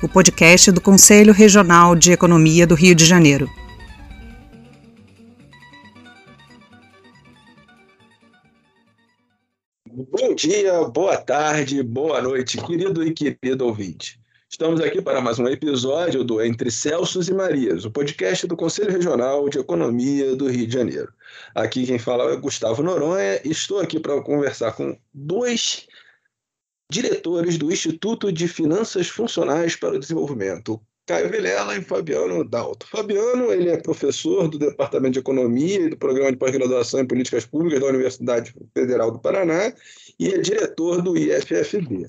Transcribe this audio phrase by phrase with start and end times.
[0.00, 3.50] o podcast do Conselho Regional de Economia do Rio de Janeiro.
[9.90, 14.20] Bom dia, boa tarde, boa noite, querido e querido ouvinte.
[14.48, 18.92] Estamos aqui para mais um episódio do Entre Celsos e Marias, o podcast do Conselho
[18.92, 21.12] Regional de Economia do Rio de Janeiro.
[21.54, 25.86] Aqui quem fala é Gustavo Noronha e estou aqui para conversar com dois
[26.90, 32.86] diretores do Instituto de Finanças Funcionais para o Desenvolvimento, Caio Vilela e Fabiano Dalto.
[32.86, 37.46] Fabiano, ele é professor do Departamento de Economia e do Programa de Pós-Graduação em Políticas
[37.46, 39.72] Públicas da Universidade Federal do Paraná
[40.18, 42.06] e é diretor do IFFB.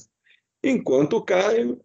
[0.63, 1.79] Enquanto o Caio,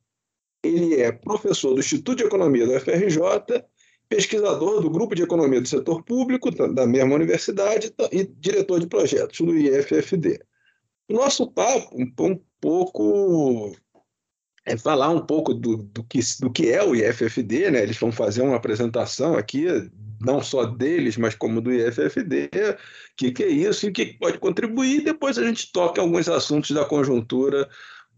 [0.62, 3.64] ele é professor do Instituto de Economia da UFRJ,
[4.08, 9.38] pesquisador do Grupo de Economia do Setor Público da mesma universidade e diretor de projetos
[9.38, 10.40] do IFFD.
[11.08, 13.76] Nosso papo um pouco
[14.64, 17.82] é falar um pouco do, do, que, do que é o IFFD, né?
[17.82, 19.66] Eles vão fazer uma apresentação aqui,
[20.18, 24.18] não só deles, mas como do IFFD, o que, que é isso e o que
[24.18, 25.04] pode contribuir.
[25.04, 27.68] Depois a gente toca alguns assuntos da conjuntura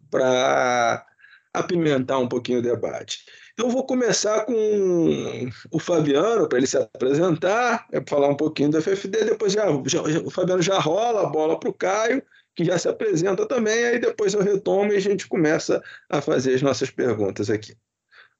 [0.09, 1.05] para
[1.53, 3.25] apimentar um pouquinho o debate.
[3.59, 8.81] Eu vou começar com o Fabiano, para ele se apresentar, é falar um pouquinho do
[8.81, 12.23] FFD, depois já, já, o Fabiano já rola a bola para o Caio,
[12.57, 16.55] que já se apresenta também, aí depois eu retomo e a gente começa a fazer
[16.55, 17.77] as nossas perguntas aqui.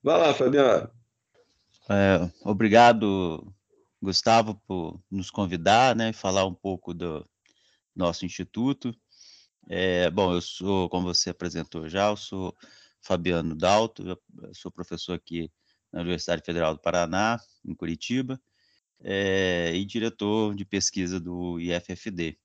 [0.03, 0.91] Vai lá, Fabiano.
[1.89, 3.47] É, obrigado,
[4.03, 7.29] Gustavo, por nos convidar, né, falar um pouco do
[7.95, 8.97] nosso instituto.
[9.69, 12.57] É, bom, eu sou, como você apresentou já, eu sou
[13.03, 14.19] Fabiano Dalto,
[14.55, 15.53] sou professor aqui
[15.93, 18.41] na Universidade Federal do Paraná, em Curitiba,
[19.01, 22.39] é, e diretor de pesquisa do IFFD.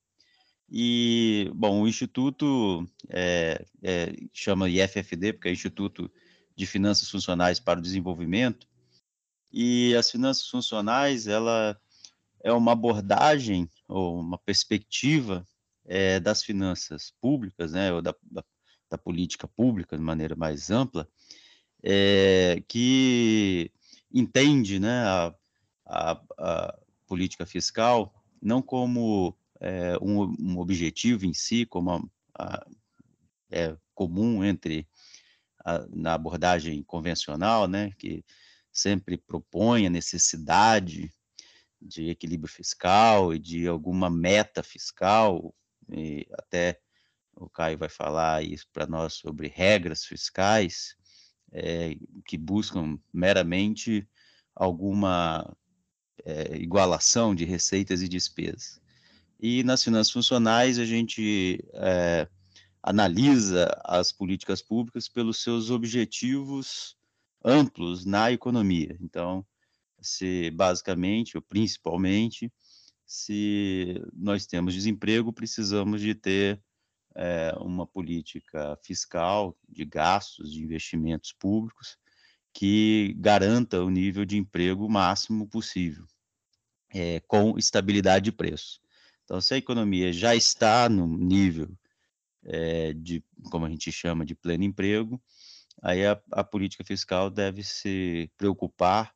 [0.73, 6.09] E, bom, o Instituto é, é, chama IFFD, porque é Instituto
[6.55, 8.65] de Finanças Funcionais para o Desenvolvimento,
[9.51, 11.77] e as finanças funcionais, ela
[12.41, 15.45] é uma abordagem ou uma perspectiva
[15.85, 18.43] é, das finanças públicas, né, ou da, da,
[18.89, 21.05] da, política pública de maneira mais ampla,
[22.67, 23.71] que
[24.13, 25.35] entende né, a,
[25.85, 32.01] a, a política fiscal não como é, um, um, objetivo em si, como a,
[32.37, 32.65] a,
[33.51, 34.87] é comum entre
[35.63, 38.25] a, na abordagem convencional, né, que
[38.73, 41.13] sempre propõe a necessidade
[41.79, 45.53] de equilíbrio fiscal e de alguma meta fiscal,
[45.89, 46.79] e até
[47.35, 50.95] o Caio vai falar isso para nós sobre regras fiscais
[51.51, 51.95] é,
[52.25, 54.07] que buscam meramente
[54.55, 55.55] alguma
[56.23, 58.80] é, igualação de receitas e despesas.
[59.41, 62.27] E nas finanças funcionais, a gente é,
[62.83, 66.95] analisa as políticas públicas pelos seus objetivos
[67.43, 68.95] amplos na economia.
[69.01, 69.43] Então,
[69.99, 72.53] se basicamente, ou principalmente,
[73.03, 76.61] se nós temos desemprego, precisamos de ter
[77.15, 81.97] é, uma política fiscal de gastos, de investimentos públicos,
[82.53, 86.05] que garanta o nível de emprego máximo possível,
[86.93, 88.79] é, com estabilidade de preço.
[89.31, 91.69] Então, se a economia já está no nível
[92.43, 95.23] é, de, como a gente chama, de pleno emprego,
[95.81, 99.15] aí a, a política fiscal deve se preocupar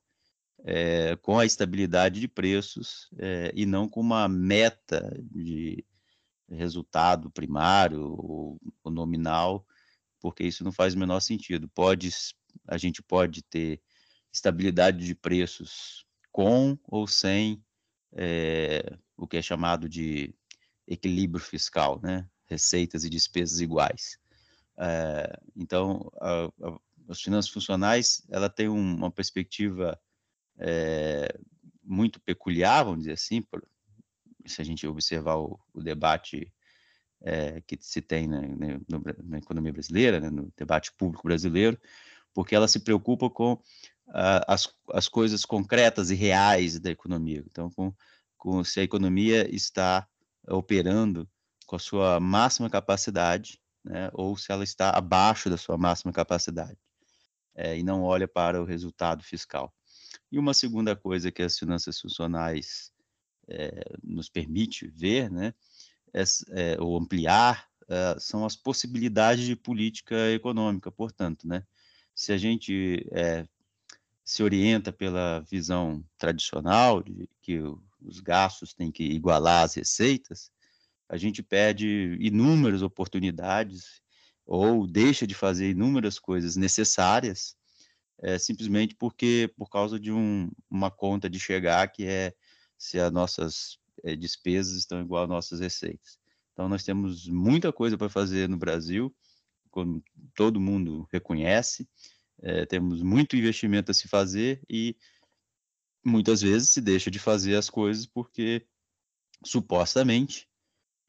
[0.64, 5.86] é, com a estabilidade de preços é, e não com uma meta de
[6.50, 9.68] resultado primário ou, ou, nominal,
[10.22, 11.68] porque isso não faz o menor sentido.
[11.68, 12.10] Pode,
[12.66, 13.82] a gente pode ter
[14.32, 17.62] estabilidade de preços com ou sem
[18.14, 20.34] é, o que é chamado de
[20.88, 22.28] equilíbrio fiscal, né?
[22.46, 24.20] receitas e despesas iguais.
[24.78, 26.80] É, então, a, a,
[27.10, 30.00] as finanças funcionais, ela tem um, uma perspectiva
[30.58, 31.38] é,
[31.84, 33.66] muito peculiar, vamos dizer assim, por,
[34.46, 36.52] se a gente observar o, o debate
[37.22, 38.80] é, que se tem na, na,
[39.24, 41.80] na economia brasileira, né, no debate público brasileiro,
[42.34, 47.44] porque ela se preocupa com uh, as, as coisas concretas e reais da economia.
[47.50, 47.94] Então, com
[48.46, 50.08] com se a economia está
[50.48, 51.28] operando
[51.66, 56.78] com a sua máxima capacidade, né, ou se ela está abaixo da sua máxima capacidade.
[57.56, 59.74] é, e não olha para o resultado fiscal.
[60.32, 62.92] E uma segunda coisa que as finanças funcionais
[63.48, 65.54] é, nos permite ver, né,
[66.52, 67.68] é, ou ampliar,
[68.20, 70.92] são as possibilidades de política econômica.
[70.92, 71.64] Portanto, né,
[72.16, 73.06] se a gente
[74.24, 77.60] se orienta pela visão tradicional de que
[78.06, 80.52] os gastos têm que igualar as receitas,
[81.10, 84.02] a gente perde inúmeras oportunidades
[84.46, 87.56] ou deixa de fazer inúmeras coisas necessárias
[88.20, 92.34] é, simplesmente porque por causa de um, uma conta de chegar que é
[92.78, 96.20] se as nossas é, despesas estão igual às nossas receitas.
[96.54, 99.14] Então nós temos muita coisa para fazer no Brasil,
[99.70, 100.02] como
[100.34, 101.88] todo mundo reconhece,
[102.42, 104.96] é, temos muito investimento a se fazer e
[106.06, 108.66] muitas vezes se deixa de fazer as coisas porque
[109.44, 110.48] supostamente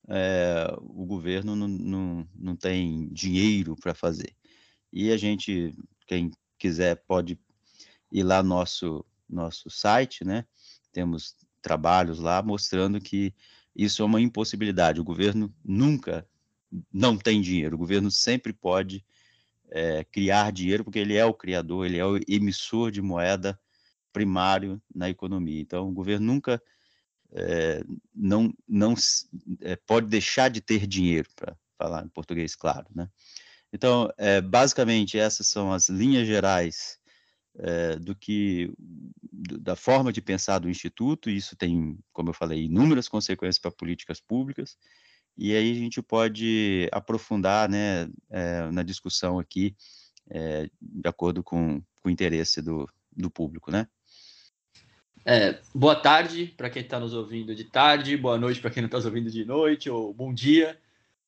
[0.08, 4.34] é, o governo não, não, não tem dinheiro para fazer.
[4.92, 5.74] E a gente,
[6.06, 7.38] quem quiser pode
[8.10, 10.46] ir lá no nosso, nosso site, né?
[10.92, 13.34] Temos trabalhos lá mostrando que
[13.74, 15.00] isso é uma impossibilidade.
[15.00, 16.26] O governo nunca
[16.92, 19.04] não tem dinheiro, o governo sempre pode
[19.70, 23.58] é, criar dinheiro, porque ele é o criador, ele é o emissor de moeda
[24.16, 25.60] primário na economia.
[25.60, 26.62] Então, o governo nunca
[27.32, 27.84] é,
[28.14, 28.94] não, não
[29.60, 33.10] é, pode deixar de ter dinheiro, para falar em português claro, né?
[33.70, 36.98] Então, é, basicamente, essas são as linhas gerais
[38.02, 38.70] do que
[39.32, 41.30] da forma de pensar do instituto.
[41.30, 44.76] Isso tem, como eu falei, inúmeras consequências para políticas públicas.
[45.38, 48.10] E aí a gente pode aprofundar, né,
[48.70, 49.74] na discussão aqui,
[50.82, 52.86] de acordo com, com o interesse do,
[53.16, 53.88] do público, né?
[55.28, 58.86] É, boa tarde para quem está nos ouvindo de tarde, boa noite para quem não
[58.86, 60.78] está nos ouvindo de noite, ou bom dia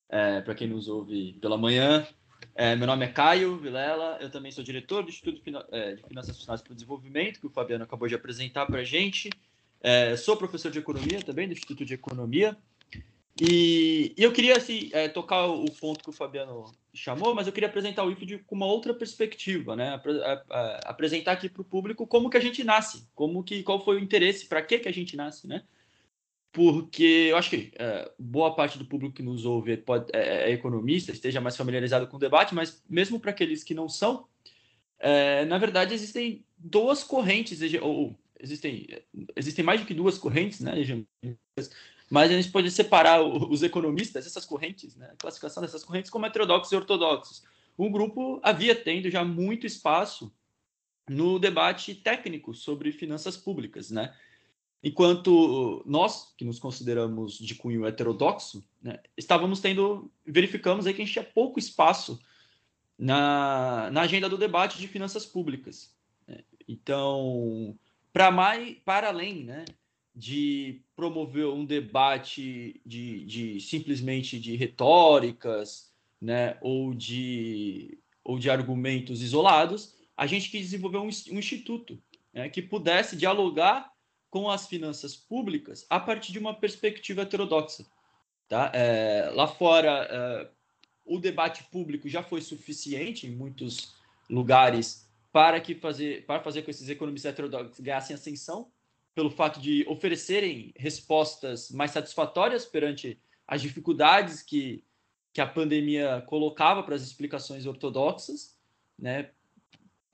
[0.08, 2.06] é, para quem nos ouve pela manhã.
[2.54, 5.42] É, meu nome é Caio Vilela, eu também sou diretor do Instituto
[5.72, 8.84] é, de Finanças Funcionais para o Desenvolvimento, que o Fabiano acabou de apresentar para a
[8.84, 9.30] gente.
[9.80, 12.56] É, sou professor de Economia também, do Instituto de Economia.
[13.40, 17.52] E, e eu queria assim, é, tocar o ponto que o Fabiano chamou, mas eu
[17.52, 19.94] queria apresentar o IFD com uma outra perspectiva, né?
[19.94, 23.62] Apre, a, a, apresentar aqui para o público como que a gente nasce, como que,
[23.62, 25.62] qual foi o interesse, para que, que a gente nasce, né?
[26.52, 30.52] porque eu acho que é, boa parte do público que nos ouve pode, é, é,
[30.52, 34.26] economista, esteja mais familiarizado com o debate, mas mesmo para aqueles que não são,
[34.98, 38.88] é, na verdade existem duas correntes, ou existem,
[39.36, 40.74] existem mais do que duas correntes, né,
[42.10, 46.26] mas a gente pode separar os economistas, essas correntes, né, a classificação dessas correntes como
[46.26, 47.42] heterodoxos e ortodoxos.
[47.76, 50.32] O grupo havia tendo já muito espaço
[51.08, 54.14] no debate técnico sobre finanças públicas, né?
[54.82, 61.04] Enquanto nós, que nos consideramos de cunho heterodoxo, né, estávamos tendo, verificamos aí que a
[61.04, 62.20] gente tinha pouco espaço
[62.96, 65.92] na, na agenda do debate de finanças públicas.
[66.26, 66.44] Né?
[66.68, 67.76] Então,
[68.12, 69.64] para mais, para além né,
[70.18, 79.22] de promover um debate de, de simplesmente de retóricas né, ou, de, ou de argumentos
[79.22, 82.02] isolados, a gente quis desenvolver um, um instituto
[82.34, 83.92] né, que pudesse dialogar
[84.28, 87.86] com as finanças públicas a partir de uma perspectiva heterodoxa.
[88.48, 88.72] Tá?
[88.74, 90.50] É, lá fora, é,
[91.04, 93.94] o debate público já foi suficiente em muitos
[94.28, 98.72] lugares para que fazer para fazer com que esses economistas heterodoxos ganhassem ascensão
[99.18, 104.84] pelo fato de oferecerem respostas mais satisfatórias perante as dificuldades que,
[105.32, 108.56] que a pandemia colocava para as explicações ortodoxas,
[108.96, 109.32] né,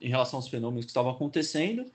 [0.01, 1.85] em relação aos fenômenos que estavam acontecendo.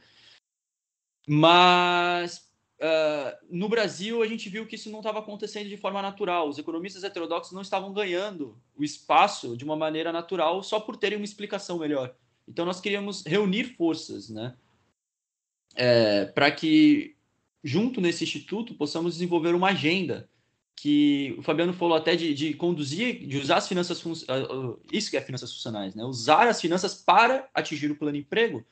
[1.26, 2.48] Mas
[2.80, 6.48] uh, no Brasil a gente viu que isso não estava acontecendo de forma natural.
[6.48, 11.18] Os economistas heterodoxos não estavam ganhando o espaço de uma maneira natural só por terem
[11.18, 12.14] uma explicação melhor.
[12.46, 14.54] Então nós queríamos reunir forças, né?
[15.74, 17.16] É, para que
[17.62, 20.28] junto nesse instituto possamos desenvolver uma agenda
[20.74, 24.02] que o Fabiano falou até de, de conduzir, de usar as finanças,
[24.90, 26.04] isso que é finanças funcionais, né?
[26.04, 28.64] Usar as finanças para atingir o plano emprego,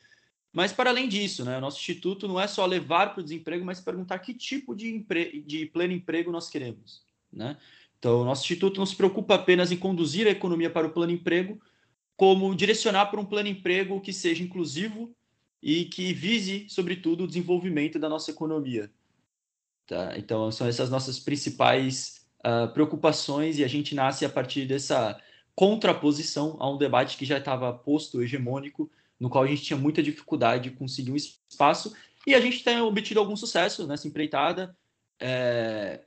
[0.53, 3.65] mas, para além disso, né, o nosso instituto não é só levar para o desemprego,
[3.65, 5.43] mas perguntar que tipo de, empre...
[5.47, 7.03] de pleno emprego nós queremos.
[7.33, 7.57] Né?
[7.99, 11.13] Então, o nosso instituto não se preocupa apenas em conduzir a economia para o plano
[11.13, 11.61] emprego,
[12.17, 15.15] como direcionar para um plano emprego que seja inclusivo
[15.63, 18.91] e que vise, sobretudo, o desenvolvimento da nossa economia.
[19.87, 20.17] Tá?
[20.17, 25.21] Então, são essas nossas principais uh, preocupações e a gente nasce a partir dessa
[25.55, 30.03] contraposição a um debate que já estava posto, hegemônico, no qual a gente tinha muita
[30.03, 31.95] dificuldade de conseguir um espaço,
[32.27, 34.77] e a gente tem obtido algum sucesso nessa empreitada.
[35.19, 36.05] É,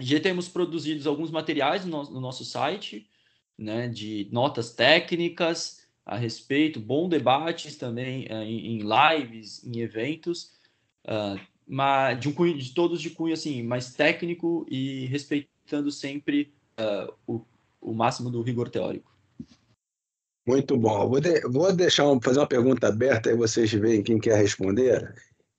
[0.00, 3.08] já temos produzido alguns materiais no, no nosso site,
[3.56, 10.52] né, de notas técnicas, a respeito, bons debates também uh, em, em, lives, em eventos,
[11.06, 16.52] uh, mas de, um cunho, de todos de cunho assim mais técnico e respeitando sempre
[16.78, 17.40] uh, o,
[17.80, 19.14] o máximo do rigor teórico.
[20.46, 21.08] Muito bom.
[21.08, 25.14] Vou, de, vou deixar um, fazer uma pergunta aberta e vocês veem quem quer responder.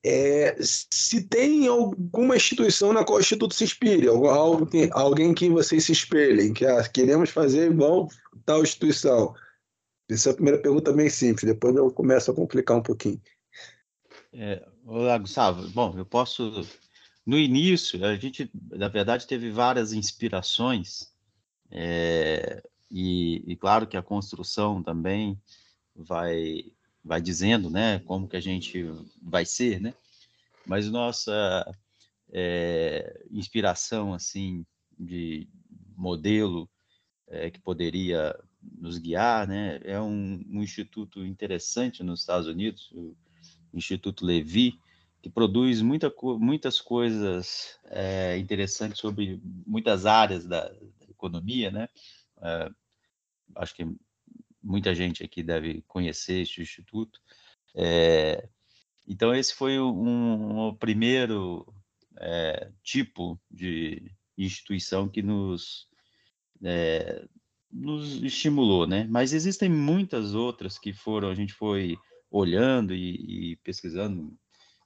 [0.05, 5.85] É, se tem alguma instituição na qual o Instituto se inspire, alguém, alguém que vocês
[5.85, 8.07] se espelhem, que ah, queremos fazer igual
[8.45, 9.33] tal instituição.
[10.09, 13.19] Essa é a primeira pergunta bem simples, depois eu começo a complicar um pouquinho.
[14.31, 15.67] É, olá, Gustavo.
[15.69, 16.67] Bom, eu posso.
[17.25, 21.11] No início, a gente, na verdade, teve várias inspirações,
[21.71, 25.41] é, e, e, claro que a construção também
[25.95, 26.71] vai,
[27.03, 28.85] vai dizendo, né, como que a gente
[29.19, 29.91] vai ser, né?
[30.67, 31.65] Mas nossa
[32.31, 34.63] é, inspiração, assim,
[34.99, 35.47] de
[35.97, 36.69] modelo
[37.27, 38.37] é, que poderia
[38.77, 39.79] nos guiar, né?
[39.83, 43.15] É um, um, instituto interessante nos Estados Unidos, o
[43.73, 44.79] Instituto Levi,
[45.21, 51.89] que produz muita, muitas coisas é, interessantes sobre muitas áreas da, da economia, né?
[52.41, 52.69] É,
[53.55, 53.85] acho que
[54.61, 57.19] muita gente aqui deve conhecer este instituto.
[57.75, 58.47] É,
[59.07, 61.65] então esse foi um, um primeiro
[62.17, 65.87] é, tipo de instituição que nos
[66.63, 67.27] é,
[67.75, 69.05] nos estimulou, né?
[69.09, 71.97] Mas existem muitas outras que foram, a gente foi
[72.31, 74.33] olhando e, e pesquisando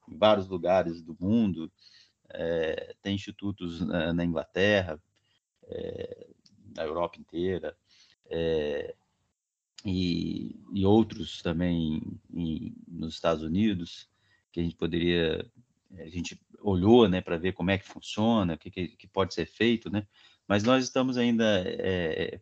[0.07, 1.71] em vários lugares do mundo.
[2.31, 5.01] É, tem institutos na, na Inglaterra,
[5.67, 6.27] é,
[6.75, 7.77] na Europa inteira,
[8.27, 8.95] é,
[9.85, 12.01] e, e, outros também
[12.33, 14.09] em, nos Estados Unidos,
[14.51, 15.45] que a gente poderia,
[15.97, 19.33] a gente olhou, né, para ver como é que funciona, o que, que, que, pode
[19.33, 20.05] ser feito, né?
[20.47, 22.41] Mas nós estamos ainda é,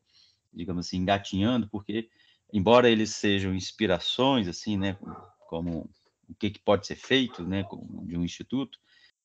[0.54, 2.10] digamos assim, engatinhando, porque,
[2.52, 4.98] embora eles sejam inspirações, assim, né,
[5.48, 5.90] como
[6.30, 7.66] o que, que pode ser feito, né,
[8.04, 8.78] de um instituto,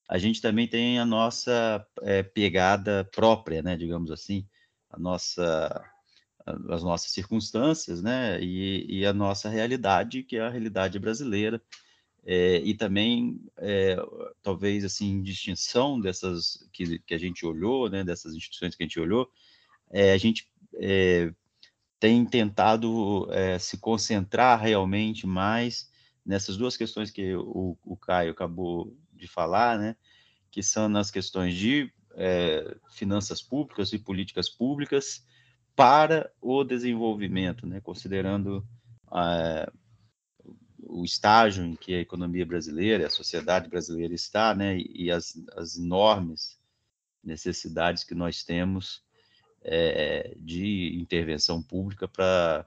[0.09, 4.47] a gente também tem a nossa é, pegada própria, né, digamos assim,
[4.89, 5.83] a nossa,
[6.69, 11.61] as nossas circunstâncias, né, e, e a nossa realidade, que é a realidade brasileira,
[12.25, 13.97] é, e também, é,
[14.41, 18.99] talvez, assim, distinção dessas que, que a gente olhou, né, dessas instituições que a gente
[18.99, 19.29] olhou,
[19.91, 21.33] é, a gente é,
[21.99, 25.91] tem tentado é, se concentrar realmente mais
[26.25, 29.95] nessas duas questões que o, o Caio acabou de falar, né,
[30.51, 35.25] que são nas questões de é, finanças públicas e políticas públicas
[35.75, 38.65] para o desenvolvimento, né, considerando
[40.79, 45.77] o estágio em que a economia brasileira, a sociedade brasileira está, né, e as, as
[45.77, 46.59] enormes
[47.23, 49.03] necessidades que nós temos
[49.63, 52.65] é, de intervenção pública para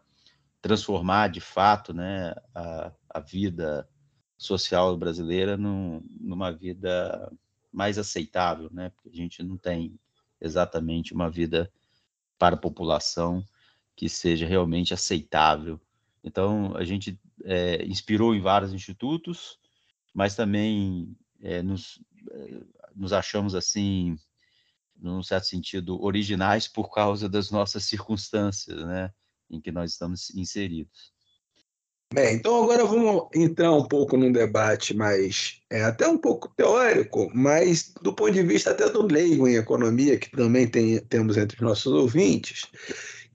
[0.61, 3.89] transformar de fato né, a, a vida
[4.37, 7.33] social brasileira num, numa vida
[7.73, 8.91] mais aceitável, né?
[8.91, 9.99] Porque a gente não tem
[10.41, 11.71] exatamente uma vida
[12.39, 13.45] para a população
[13.95, 15.81] que seja realmente aceitável.
[16.23, 19.59] Então, a gente é, inspirou em vários institutos,
[20.13, 22.61] mas também é, nos, é,
[22.95, 24.19] nos achamos assim
[24.99, 29.11] num certo sentido, originais por causa das nossas circunstâncias, né,
[29.51, 31.15] em que nós estamos inseridos.
[32.15, 37.29] Bem, então agora vamos entrar um pouco num debate mais, é, até um pouco teórico,
[37.35, 41.57] mas do ponto de vista até do leigo em economia, que também tem, temos entre
[41.57, 42.67] os nossos ouvintes,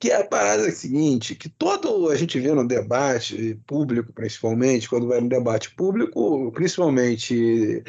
[0.01, 5.07] que é a parada seguinte, que todo a gente vê no debate público, principalmente, quando
[5.07, 7.83] vai no debate público, principalmente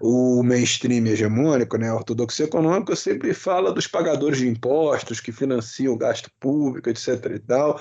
[0.00, 5.92] o mainstream hegemônico, né, a ortodoxia econômica, sempre fala dos pagadores de impostos que financiam
[5.92, 7.78] o gasto público, etc e tal.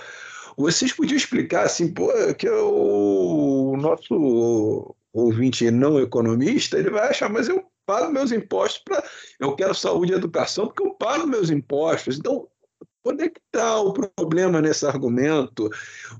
[0.57, 7.47] Vocês podiam explicar assim, pô, que o nosso ouvinte não economista, ele vai achar, mas
[7.47, 9.01] eu pago meus impostos para.
[9.39, 12.19] Eu quero saúde e educação porque eu pago meus impostos.
[12.19, 12.45] Então,
[13.05, 15.69] Onde é que está o problema nesse argumento?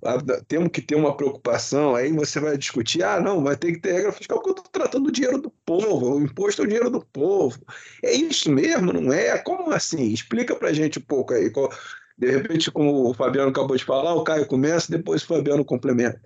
[0.04, 0.18] Ah,
[0.48, 3.94] temos que ter uma preocupação, aí você vai discutir, ah, não, vai ter que ter
[3.94, 6.90] regra fiscal, porque eu estou tratando do dinheiro do povo, o imposto é o dinheiro
[6.90, 7.60] do povo.
[8.04, 9.38] É isso mesmo, não é?
[9.40, 10.14] Como assim?
[10.14, 11.52] Explica para a gente um pouco aí.
[12.18, 16.22] De repente, como o Fabiano acabou de falar, o Caio começa, depois o Fabiano complementa.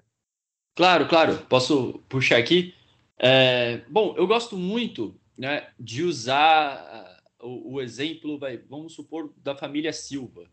[0.75, 2.73] Claro, claro, posso puxar aqui.
[3.17, 7.12] É, bom, eu gosto muito né, de usar
[7.43, 10.45] o, o exemplo, vai, vamos supor, da família Silva.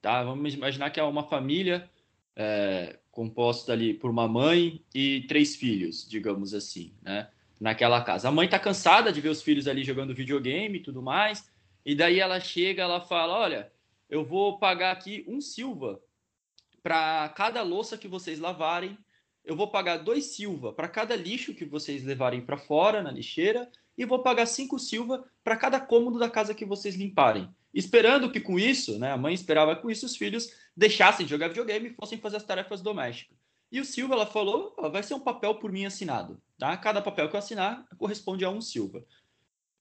[0.00, 0.22] Tá?
[0.22, 1.90] Vamos imaginar que é uma família
[2.34, 7.28] é, composta ali por uma mãe e três filhos, digamos assim, né?
[7.60, 8.28] naquela casa.
[8.28, 11.50] A mãe está cansada de ver os filhos ali jogando videogame e tudo mais,
[11.84, 13.72] e daí ela chega, ela fala, olha,
[14.08, 16.00] eu vou pagar aqui um Silva
[16.82, 18.96] para cada louça que vocês lavarem,
[19.44, 23.70] eu vou pagar dois Silva para cada lixo que vocês levarem para fora na lixeira
[23.96, 27.48] e vou pagar cinco Silva para cada cômodo da casa que vocês limparem.
[27.72, 31.30] Esperando que com isso, né, a mãe esperava que com isso os filhos deixassem de
[31.30, 33.36] jogar videogame e fossem fazer as tarefas domésticas.
[33.70, 36.76] E o Silva, ela falou, vai ser um papel por mim assinado, tá?
[36.76, 39.04] Cada papel que eu assinar corresponde a um Silva.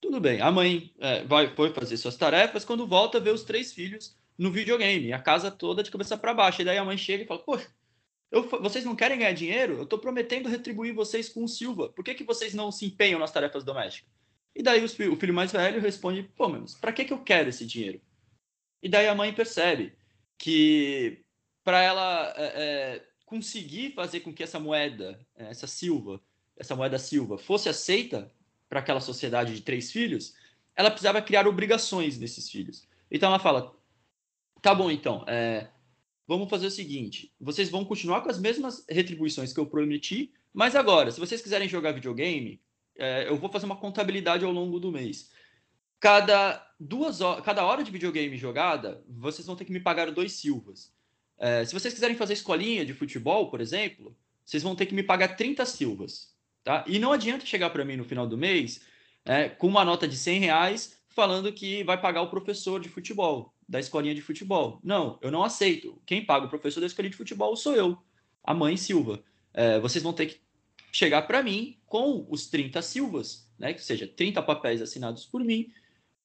[0.02, 3.74] Tudo bem, a mãe é, vai foi fazer suas tarefas, quando volta vê os três
[3.74, 6.62] filhos no videogame, a casa toda de cabeça para baixo.
[6.62, 7.70] E daí a mãe chega e fala, poxa,
[8.36, 9.78] eu, vocês não querem ganhar dinheiro?
[9.78, 11.88] Eu estou prometendo retribuir vocês com o Silva.
[11.88, 14.12] Por que, que vocês não se empenham nas tarefas domésticas?
[14.54, 17.66] E daí o filho mais velho responde, pô, mas para que, que eu quero esse
[17.66, 18.02] dinheiro?
[18.84, 19.94] E daí a mãe percebe
[20.38, 21.24] que
[21.64, 26.22] para ela é, é, conseguir fazer com que essa moeda, é, essa Silva,
[26.58, 28.30] essa moeda Silva, fosse aceita
[28.68, 30.36] para aquela sociedade de três filhos,
[30.76, 32.86] ela precisava criar obrigações desses filhos.
[33.10, 33.74] Então ela fala:
[34.62, 35.70] tá bom, então, é,
[36.28, 40.76] vamos fazer o seguinte: vocês vão continuar com as mesmas retribuições que eu prometi, mas
[40.76, 42.62] agora, se vocês quiserem jogar videogame,
[42.98, 45.32] é, eu vou fazer uma contabilidade ao longo do mês.
[46.00, 50.34] Cada duas horas, cada hora de videogame jogada, vocês vão ter que me pagar dois
[50.34, 50.94] silvas.
[51.38, 54.16] É, se vocês quiserem fazer escolinha de futebol, por exemplo,
[54.46, 56.34] vocês vão ter que me pagar 30 silvas.
[56.64, 56.84] Tá?
[56.88, 58.82] E não adianta chegar para mim no final do mês
[59.24, 63.54] é, com uma nota de 100 reais falando que vai pagar o professor de futebol,
[63.68, 64.80] da escolinha de futebol.
[64.84, 66.02] Não, eu não aceito.
[66.06, 67.98] Quem paga o professor da escolinha de futebol sou eu,
[68.44, 69.24] a mãe Silva.
[69.54, 70.42] É, vocês vão ter que
[70.92, 73.74] chegar para mim com os 30 Silvas, né?
[73.74, 75.72] que seja 30 papéis assinados por mim,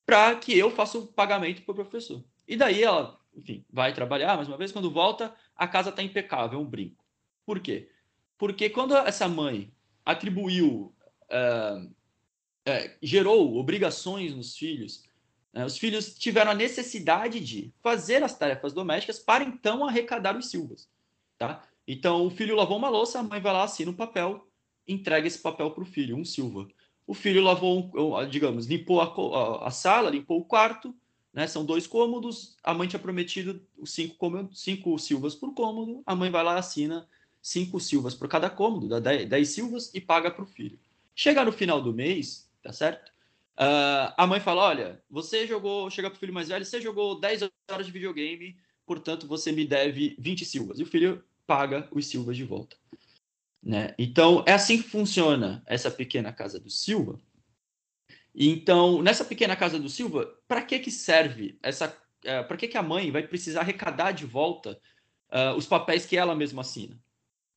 [0.04, 2.24] para que eu faça o pagamento para o professor.
[2.46, 6.58] E daí ela enfim, vai trabalhar mais uma vez, quando volta, a casa está impecável,
[6.58, 7.04] é um brinco.
[7.44, 7.90] Por quê?
[8.38, 9.72] Porque quando essa mãe
[10.04, 10.94] atribuiu,
[11.30, 15.04] uh, uh, gerou obrigações nos filhos,
[15.52, 20.88] os filhos tiveram a necessidade de fazer as tarefas domésticas para então arrecadar os silvas.
[21.36, 21.62] Tá?
[21.86, 24.46] Então, o filho lavou uma louça, a mãe vai lá, assina um papel,
[24.86, 26.68] entrega esse papel para o filho, um silva.
[27.06, 30.94] O filho lavou, um, digamos, limpou a, a, sala, limpou o quarto,
[31.32, 31.46] né?
[31.46, 36.44] São dois cômodos, a mãe tinha prometido cinco, cinco silvas por cômodo, a mãe vai
[36.44, 37.08] lá assina
[37.42, 40.78] cinco silvas por cada cômodo, dá 10, 10 silvas e paga para o filho.
[41.14, 43.12] Chega no final do mês, tá certo?
[43.58, 47.20] Uh, a mãe fala: Olha, você jogou, chega para o filho mais velho, você jogou
[47.20, 50.78] 10 horas de videogame, portanto você me deve 20 silvas.
[50.78, 52.76] E o filho paga os silvas de volta.
[53.62, 53.94] Né?
[53.98, 57.20] Então, é assim que funciona essa pequena casa do Silva.
[58.34, 61.88] Então, nessa pequena casa do Silva, para que que serve essa?
[61.88, 64.80] Uh, é, para que que a mãe vai precisar arrecadar de volta
[65.32, 66.98] uh, os papéis que ela mesma assina?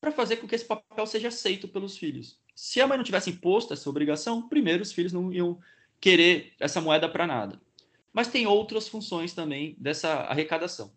[0.00, 2.38] Para fazer com que esse papel seja aceito pelos filhos.
[2.54, 5.58] Se a mãe não tivesse imposto essa obrigação, primeiro os filhos não iam
[6.04, 7.58] querer essa moeda para nada.
[8.12, 10.92] Mas tem outras funções também dessa arrecadação.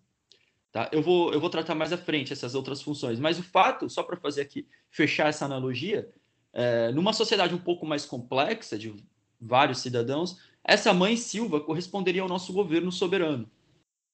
[0.69, 0.89] Tá?
[0.91, 3.17] Eu, vou, eu vou tratar mais à frente essas outras funções.
[3.17, 6.11] Mas o fato, só para fazer aqui, fechar essa analogia,
[6.51, 8.93] é, numa sociedade um pouco mais complexa, de
[9.39, 13.49] vários cidadãos, essa mãe Silva corresponderia ao nosso governo soberano,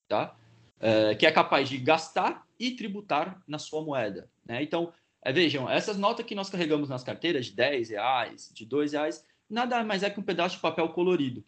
[0.07, 0.37] tá?
[0.79, 4.29] É, que é capaz de gastar e tributar na sua moeda.
[4.45, 4.61] Né?
[4.61, 8.93] Então, é, vejam, essas notas que nós carregamos nas carteiras de 10 reais, de 2
[8.93, 11.43] reais, nada mais é que um pedaço de papel colorido.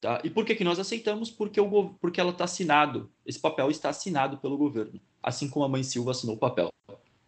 [0.00, 0.20] Tá?
[0.24, 1.30] E por que, que nós aceitamos?
[1.30, 5.68] Porque, o, porque ela está assinado, esse papel está assinado pelo governo, assim como a
[5.68, 6.72] mãe Silva assinou o papel.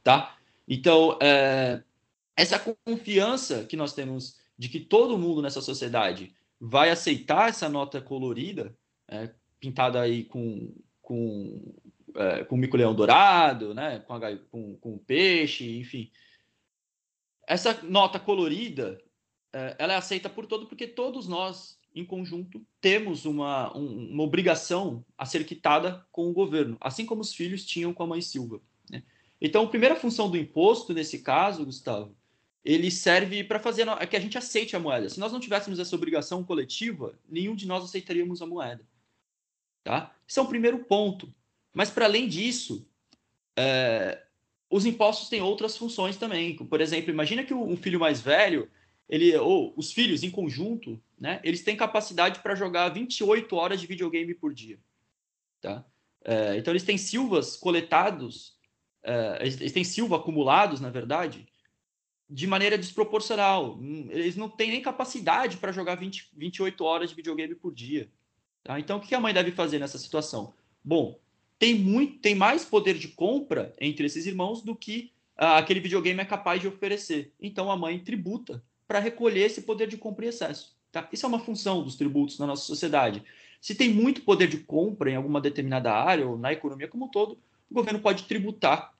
[0.02, 0.36] Tá?
[0.66, 1.82] Então, é,
[2.34, 8.00] essa confiança que nós temos de que todo mundo nessa sociedade vai aceitar essa nota
[8.00, 8.74] colorida,
[9.08, 11.74] é, pintada aí com, com,
[12.14, 14.18] é, com mico-leão dourado, né, com,
[14.50, 16.10] com, com peixe, enfim.
[17.46, 18.98] Essa nota colorida,
[19.78, 25.04] ela é aceita por todo, porque todos nós, em conjunto, temos uma, um, uma obrigação
[25.16, 28.60] a ser quitada com o governo, assim como os filhos tinham com a mãe Silva.
[28.90, 29.02] Né?
[29.40, 32.16] Então, a primeira função do imposto, nesse caso, Gustavo,
[32.64, 35.08] ele serve para fazer que a gente aceite a moeda.
[35.08, 38.86] Se nós não tivéssemos essa obrigação coletiva, nenhum de nós aceitaríamos a moeda.
[39.82, 40.14] Tá?
[40.28, 41.32] Esse é o primeiro ponto.
[41.74, 42.86] Mas, para além disso,
[43.56, 44.22] é,
[44.70, 46.54] os impostos têm outras funções também.
[46.56, 48.70] Por exemplo, imagina que um filho mais velho,
[49.08, 53.86] ele, ou os filhos em conjunto, né, eles têm capacidade para jogar 28 horas de
[53.86, 54.78] videogame por dia.
[55.60, 55.84] Tá?
[56.24, 58.56] É, então, eles têm silvas coletados,
[59.02, 61.46] é, eles têm silva acumulados, na verdade,
[62.28, 63.78] de maneira desproporcional.
[64.08, 68.10] Eles não têm nem capacidade para jogar 20, 28 horas de videogame por dia.
[68.64, 68.78] Tá?
[68.80, 70.54] Então, o que a mãe deve fazer nessa situação?
[70.82, 71.20] Bom,
[71.58, 76.20] tem, muito, tem mais poder de compra entre esses irmãos do que ah, aquele videogame
[76.20, 77.32] é capaz de oferecer.
[77.40, 78.62] Então, a mãe tributa
[78.92, 80.76] para recolher esse poder de compra em excesso.
[80.90, 81.08] Tá?
[81.10, 83.24] Isso é uma função dos tributos na nossa sociedade.
[83.58, 87.08] Se tem muito poder de compra em alguma determinada área ou na economia como um
[87.08, 87.38] todo,
[87.70, 88.92] o governo pode tributar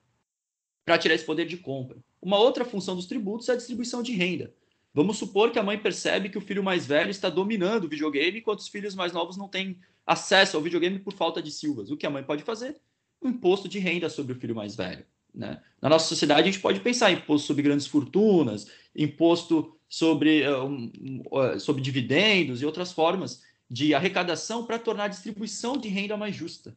[0.83, 1.99] para tirar esse poder de compra.
[2.19, 4.51] Uma outra função dos tributos é a distribuição de renda.
[4.95, 8.39] Vamos supor que a mãe percebe que o filho mais velho está dominando o videogame,
[8.39, 9.77] enquanto os filhos mais novos não têm
[10.07, 11.91] acesso ao videogame por falta de silvas.
[11.91, 12.81] O que a mãe pode fazer?
[13.21, 15.05] Um imposto de renda sobre o filho mais velho.
[15.33, 15.61] Né?
[15.81, 21.59] Na nossa sociedade, a gente pode pensar em imposto sobre grandes fortunas, imposto sobre, uh,
[21.59, 26.75] sobre dividendos e outras formas de arrecadação para tornar a distribuição de renda mais justa.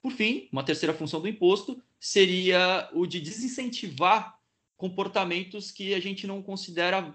[0.00, 4.40] Por fim, uma terceira função do imposto seria o de desincentivar
[4.74, 7.14] comportamentos que a gente não considera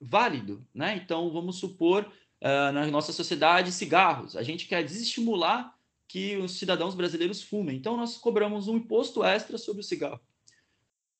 [0.00, 0.66] válido.
[0.74, 1.00] Né?
[1.04, 4.36] Então, vamos supor, uh, na nossa sociedade, cigarros.
[4.36, 5.72] A gente quer desestimular
[6.08, 7.76] que os cidadãos brasileiros fumem.
[7.76, 10.20] Então, nós cobramos um imposto extra sobre o cigarro.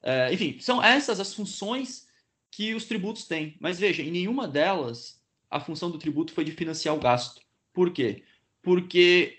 [0.03, 2.10] Uh, enfim, são essas as funções
[2.50, 3.56] que os tributos têm.
[3.60, 7.42] Mas veja, em nenhuma delas a função do tributo foi de financiar o gasto.
[7.72, 8.24] Por quê?
[8.62, 9.38] Porque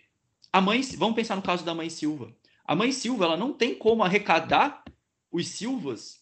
[0.51, 2.35] a mãe, vamos pensar no caso da mãe Silva.
[2.65, 4.83] A mãe Silva, ela não tem como arrecadar
[5.31, 6.21] os Silvas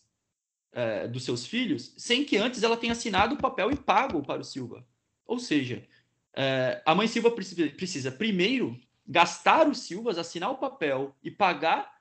[0.71, 4.41] é, dos seus filhos sem que antes ela tenha assinado o papel e pago para
[4.41, 4.85] o Silva.
[5.25, 5.87] Ou seja,
[6.35, 11.98] é, a mãe Silva precisa, precisa, primeiro gastar os Silvas, assinar o papel e pagar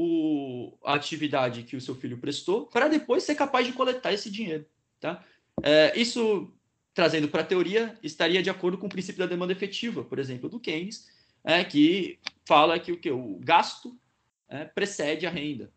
[0.00, 4.30] o, a atividade que o seu filho prestou, para depois ser capaz de coletar esse
[4.30, 4.64] dinheiro.
[5.00, 5.24] Tá?
[5.60, 6.52] É, isso,
[6.94, 10.48] trazendo para a teoria, estaria de acordo com o princípio da demanda efetiva, por exemplo,
[10.48, 11.08] do Keynes,
[11.42, 13.98] é, que fala que o, que, o gasto
[14.48, 15.68] é, precede a renda.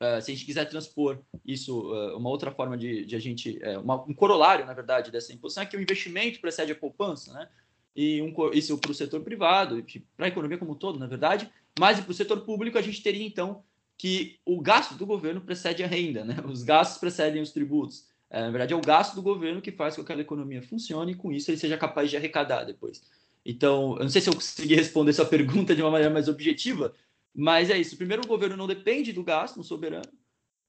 [0.00, 3.58] Uh, se a gente quiser transpor isso, uh, uma outra forma de, de a gente,
[3.58, 7.32] uh, uma, um corolário, na verdade, dessa imposição é que o investimento precede a poupança,
[7.32, 7.48] né?
[7.94, 9.82] E um, isso para o setor privado,
[10.14, 13.02] para a economia como um todo, na verdade, mas para o setor público a gente
[13.02, 13.62] teria, então,
[13.98, 16.36] que o gasto do governo precede a renda, né?
[16.46, 18.06] Os gastos precedem os tributos.
[18.28, 21.12] É, na verdade, é o gasto do governo que faz com que aquela economia funcione
[21.12, 23.02] e, com isso, ele seja capaz de arrecadar depois.
[23.44, 26.92] Então, eu não sei se eu consegui responder sua pergunta de uma maneira mais objetiva,
[27.34, 27.96] mas é isso.
[27.96, 30.10] Primeiro, o governo não depende do gasto no soberano,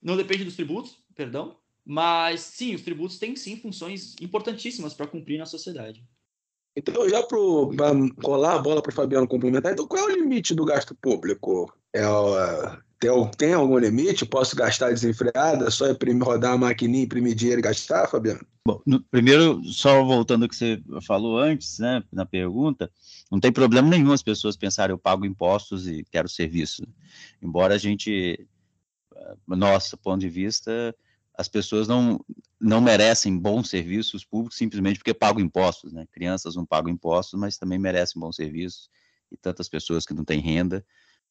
[0.02, 5.40] não depende dos tributos, perdão, mas sim, os tributos têm sim funções importantíssimas para cumprir
[5.40, 6.04] na sociedade.
[6.78, 7.38] Então, já para
[8.22, 11.74] colar a bola para o Fabiano complementar, então qual é o limite do gasto público?
[11.92, 12.04] É,
[13.00, 14.28] tem, tem algum limite?
[14.28, 15.72] Posso gastar desenfreada?
[15.72, 15.86] Só
[16.24, 18.46] rodar a maquininha, imprimir dinheiro e gastar, Fabiano?
[18.64, 22.92] Bom, no, primeiro, só voltando ao que você falou antes, né, na pergunta,
[23.32, 26.84] não tem problema nenhum as pessoas pensarem eu pago impostos e quero serviço.
[27.42, 28.48] Embora a gente,
[29.16, 30.94] eh, nosso ponto de vista,
[31.38, 32.20] as pessoas não,
[32.60, 36.08] não merecem bons serviços públicos simplesmente porque pagam impostos, né?
[36.12, 38.90] Crianças não pagam impostos, mas também merecem bons serviços,
[39.32, 40.84] e tantas pessoas que não têm renda,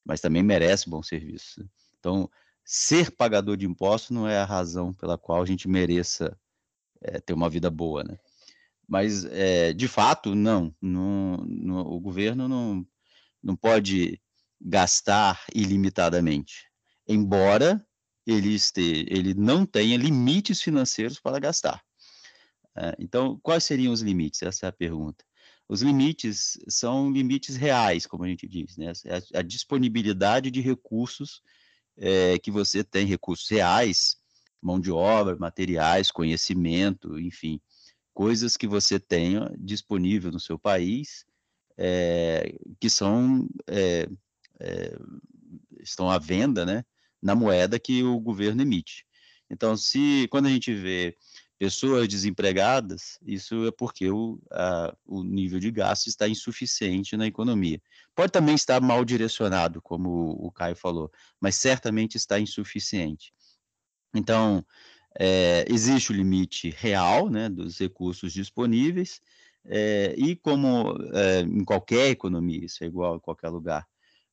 [0.05, 1.65] mas também merecem bons serviços.
[1.99, 2.29] Então,
[2.63, 6.39] ser pagador de impostos não é a razão pela qual a gente mereça
[7.01, 8.17] é, ter uma vida boa, né?
[8.87, 12.87] Mas, é, de fato, não, não, não, o governo não,
[13.43, 14.21] não pode
[14.61, 16.65] gastar ilimitadamente,
[17.07, 17.85] embora
[18.27, 21.81] ele, este, ele não tenha limites financeiros para gastar.
[22.75, 24.43] É, então, quais seriam os limites?
[24.43, 25.23] Essa é a pergunta.
[25.67, 28.91] Os limites são limites reais, como a gente diz, né?
[29.33, 31.41] A, a disponibilidade de recursos
[31.97, 34.17] é, que você tem, recursos reais,
[34.61, 37.59] mão de obra, materiais, conhecimento, enfim,
[38.13, 41.25] coisas que você tenha disponível no seu país,
[41.77, 44.07] é, que são é,
[44.59, 44.97] é,
[45.79, 46.83] estão à venda, né,
[47.27, 49.05] na moeda que o governo emite.
[49.49, 51.13] Então, se quando a gente vê
[51.59, 57.81] pessoas desempregadas, isso é porque o, a, o nível de gasto está insuficiente na economia.
[58.15, 63.33] Pode também estar mal direcionado, como o Caio falou, mas certamente está insuficiente.
[64.15, 64.65] Então,
[65.19, 69.21] é, existe o limite real né, dos recursos disponíveis,
[69.65, 73.85] é, e como é, em qualquer economia, isso é igual em qualquer lugar,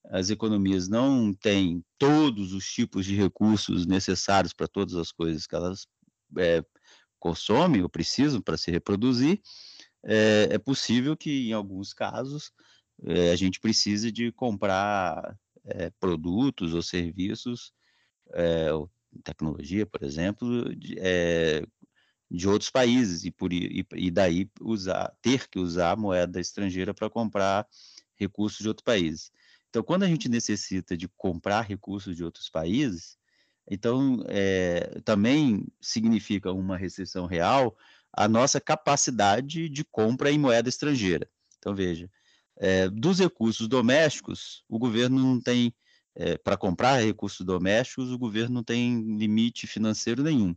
[0.07, 5.55] as economias não têm todos os tipos de recursos necessários para todas as coisas que
[5.55, 5.87] elas
[7.19, 9.41] consomem ou precisam para se reproduzir,
[10.03, 12.53] é, possível que, em alguns casos,
[13.33, 15.37] a gente precise de comprar
[15.99, 17.73] produtos ou serviços
[19.23, 21.65] tecnologia, por exemplo, de, é,
[22.31, 26.93] de outros países e por e, e daí usar ter que usar a moeda estrangeira
[26.93, 27.67] para comprar
[28.17, 29.31] recursos de outros países.
[29.75, 33.19] Então, quando a gente necessita de comprar recursos de outros países,
[33.69, 37.77] então é, também significa uma restrição real
[38.13, 41.29] a nossa capacidade de compra em moeda estrangeira.
[41.59, 42.09] Então, veja,
[42.57, 45.75] é, dos recursos domésticos, o governo não tem
[46.15, 50.55] é, para comprar recursos domésticos, o governo não tem limite financeiro nenhum.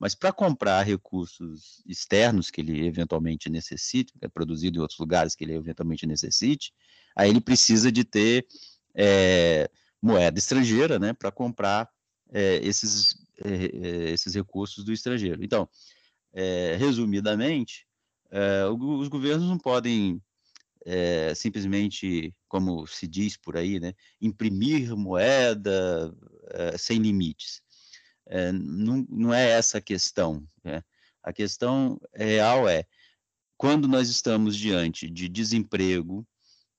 [0.00, 5.44] Mas para comprar recursos externos que ele eventualmente necessite, é produzido em outros lugares que
[5.44, 6.72] ele eventualmente necessite,
[7.18, 8.46] aí ele precisa de ter
[8.94, 9.68] é,
[10.00, 11.90] moeda estrangeira, né, para comprar
[12.30, 15.42] é, esses, é, é, esses recursos do estrangeiro.
[15.42, 15.68] Então,
[16.32, 17.88] é, resumidamente,
[18.30, 20.22] é, os governos não podem
[21.36, 26.14] simplesmente, como se diz por aí, né, imprimir moeda
[26.78, 27.60] sem limites.
[28.54, 30.42] Não, não, é essa a questão.
[30.64, 30.82] Né?
[31.22, 32.86] A questão real é
[33.58, 36.26] quando nós estamos diante de desemprego,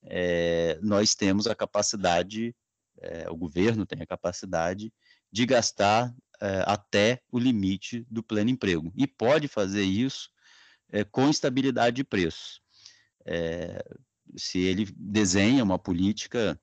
[0.04, 2.56] é, nós temos a capacidade,
[3.00, 4.94] é, o governo tem a capacidade
[5.32, 8.92] de gastar é, até o limite do pleno emprego.
[8.96, 10.30] E pode fazer isso
[11.12, 12.64] com estabilidade de preços.
[14.36, 16.60] se ele desenha uma política,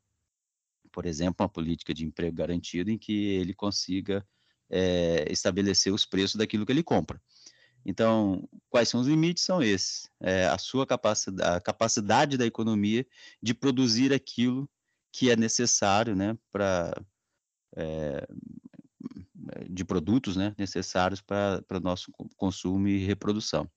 [0.90, 4.27] por exemplo, uma política de emprego garantido, em que ele consiga
[5.31, 7.22] estabelecer os preços daquilo que ele compra.
[7.88, 9.44] Então, quais são os limites?
[9.44, 10.11] São esses.
[10.20, 13.07] É, a sua capacidade, a capacidade da economia
[13.40, 14.68] de produzir aquilo
[15.12, 16.92] que é necessário né, para
[17.77, 18.27] é,
[19.70, 23.70] de produtos né, necessários para nosso consumo e reprodução.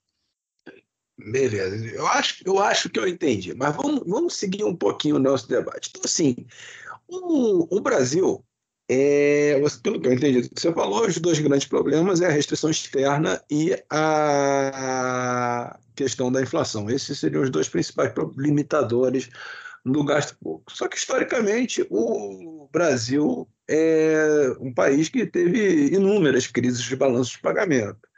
[1.15, 5.19] Beleza, eu acho, eu acho que eu entendi, mas vamos, vamos seguir um pouquinho o
[5.19, 5.89] nosso debate.
[5.89, 6.47] Então, assim,
[7.07, 8.43] o, o Brasil
[8.89, 12.71] é, pelo que eu entendi que você falou, os dois grandes problemas é a restrição
[12.71, 16.89] externa e a questão da inflação.
[16.89, 19.30] Esses seriam os dois principais limitadores
[19.86, 20.71] do gasto público.
[20.71, 27.41] Só que, historicamente, o Brasil é um país que teve inúmeras crises de balanço de
[27.41, 28.10] pagamento.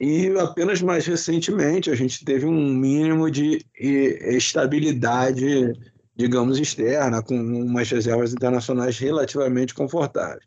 [0.00, 5.72] E apenas mais recentemente a gente teve um mínimo de estabilidade
[6.16, 10.44] digamos, externa, com umas reservas internacionais relativamente confortáveis.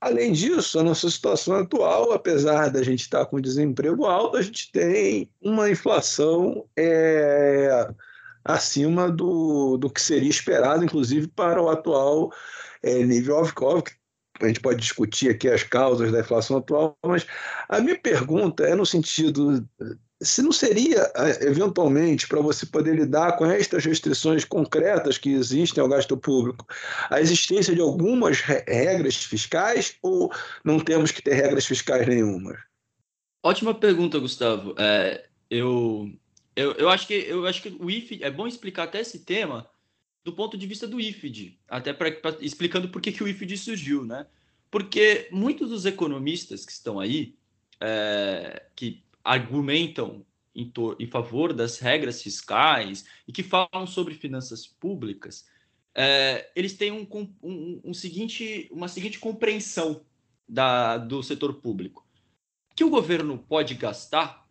[0.00, 4.70] Além disso, a nossa situação atual, apesar da gente estar com desemprego alto, a gente
[4.70, 7.88] tem uma inflação é,
[8.44, 12.32] acima do, do que seria esperado, inclusive para o atual
[12.82, 13.90] é, nível off-COVID.
[14.40, 17.26] A gente pode discutir aqui as causas da inflação atual, mas
[17.68, 19.66] a minha pergunta é no sentido
[20.20, 25.88] se não seria, eventualmente, para você poder lidar com estas restrições concretas que existem ao
[25.88, 26.66] gasto público,
[27.08, 30.32] a existência de algumas regras fiscais ou
[30.64, 32.58] não temos que ter regras fiscais nenhuma?
[33.42, 34.74] Ótima pergunta, Gustavo.
[34.76, 36.10] É, eu,
[36.56, 39.70] eu, eu, acho que, eu acho que o IFID, é bom explicar até esse tema
[40.24, 41.96] do ponto de vista do IFID, até
[42.40, 44.26] explicando por que, que o IFID surgiu, né?
[44.70, 47.34] Porque muitos dos economistas que estão aí,
[47.80, 55.46] é, que argumentam em, em, favor das regras fiscais e que falam sobre finanças públicas,
[55.94, 57.06] é, eles têm um,
[57.42, 60.02] um, um, seguinte, uma seguinte compreensão
[60.48, 62.06] da, do setor público.
[62.74, 64.48] Que o governo pode gastar,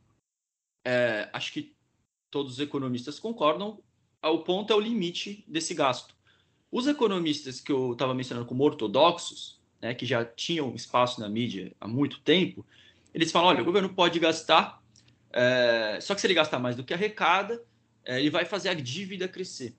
[0.85, 1.75] é, acho que
[2.29, 3.81] todos os economistas concordam,
[4.21, 6.15] o ponto é o limite desse gasto.
[6.71, 11.75] Os economistas que eu estava mencionando como ortodoxos, né, que já tinham espaço na mídia
[11.79, 12.65] há muito tempo,
[13.13, 14.83] eles falam: olha, o governo pode gastar,
[15.31, 17.63] é, só que se ele gastar mais do que arrecada,
[18.03, 19.75] é, ele vai fazer a dívida crescer.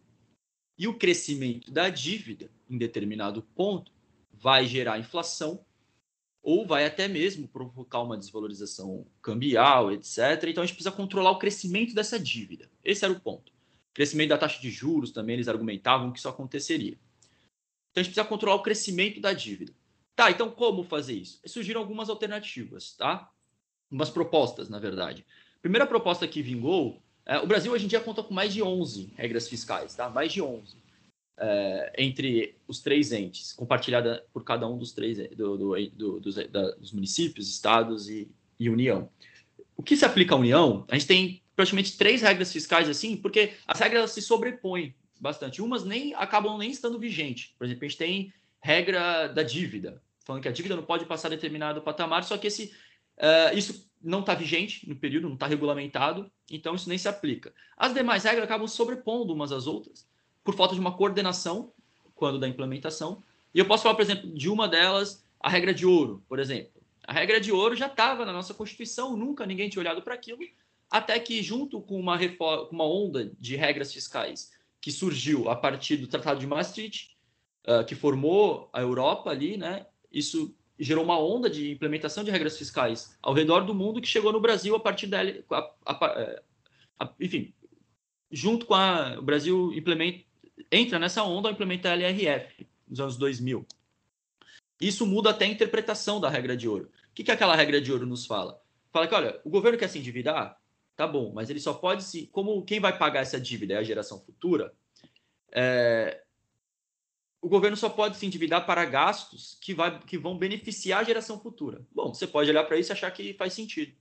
[0.79, 3.91] E o crescimento da dívida, em determinado ponto,
[4.33, 5.65] vai gerar inflação
[6.43, 10.19] ou vai até mesmo provocar uma desvalorização cambial, etc.
[10.45, 12.71] Então a gente precisa controlar o crescimento dessa dívida.
[12.85, 13.53] Esse era o ponto.
[13.93, 16.97] crescimento da taxa de juros também eles argumentavam que isso aconteceria.
[17.91, 19.73] Então a gente precisa controlar o crescimento da dívida.
[20.19, 21.41] Tá, então como fazer isso?
[21.47, 23.31] Surgiram algumas alternativas, tá?
[23.89, 25.25] Umas propostas, na verdade.
[25.63, 29.13] Primeira proposta que vingou, é, o Brasil hoje em dia conta com mais de 11
[29.15, 30.11] regras fiscais, tá?
[30.11, 30.77] Mais de 11.
[31.37, 36.35] É, entre os três entes, compartilhada por cada um dos três do, do, do, dos,
[36.35, 38.29] da, dos, municípios, estados e,
[38.59, 39.09] e União.
[39.77, 43.53] O que se aplica à União, a gente tem praticamente três regras fiscais assim, porque
[43.69, 45.63] as regras se sobrepõem bastante.
[45.63, 47.55] Umas nem acabam nem estando vigentes.
[47.57, 51.31] Por exemplo, a gente tem regra da dívida falando que a dívida não pode passar
[51.31, 52.65] determinado patamar, só que esse,
[53.17, 57.51] uh, isso não está vigente no período, não está regulamentado, então isso nem se aplica.
[57.79, 60.07] As demais regras acabam sobrepondo umas às outras,
[60.45, 61.73] por falta de uma coordenação
[62.15, 63.23] quando da implementação.
[63.55, 66.79] E eu posso falar, por exemplo, de uma delas, a regra de ouro, por exemplo.
[67.07, 70.41] A regra de ouro já estava na nossa Constituição, nunca ninguém tinha olhado para aquilo,
[70.91, 75.97] até que, junto com uma, reforma, uma onda de regras fiscais que surgiu a partir
[75.97, 77.17] do Tratado de Maastricht,
[77.67, 82.57] uh, que formou a Europa ali, né, isso gerou uma onda de implementação de regras
[82.57, 85.21] fiscais ao redor do mundo que chegou no Brasil a partir da.
[85.51, 86.41] A, a,
[87.01, 87.53] a, enfim,
[88.31, 89.19] junto com a.
[89.19, 90.25] O Brasil implementa,
[90.71, 93.67] entra nessa onda ao implementar a LRF nos anos 2000.
[94.81, 96.85] Isso muda até a interpretação da regra de ouro.
[97.11, 98.61] O que, que aquela regra de ouro nos fala?
[98.93, 100.57] Fala que, olha, o governo quer se endividar,
[100.97, 102.29] tá bom, mas ele só pode se.
[102.29, 104.73] Como quem vai pagar essa dívida é a geração futura,
[105.53, 106.23] é,
[107.41, 111.39] o governo só pode se endividar para gastos que, vai, que vão beneficiar a geração
[111.41, 111.87] futura.
[111.93, 113.93] Bom, você pode olhar para isso e achar que faz sentido.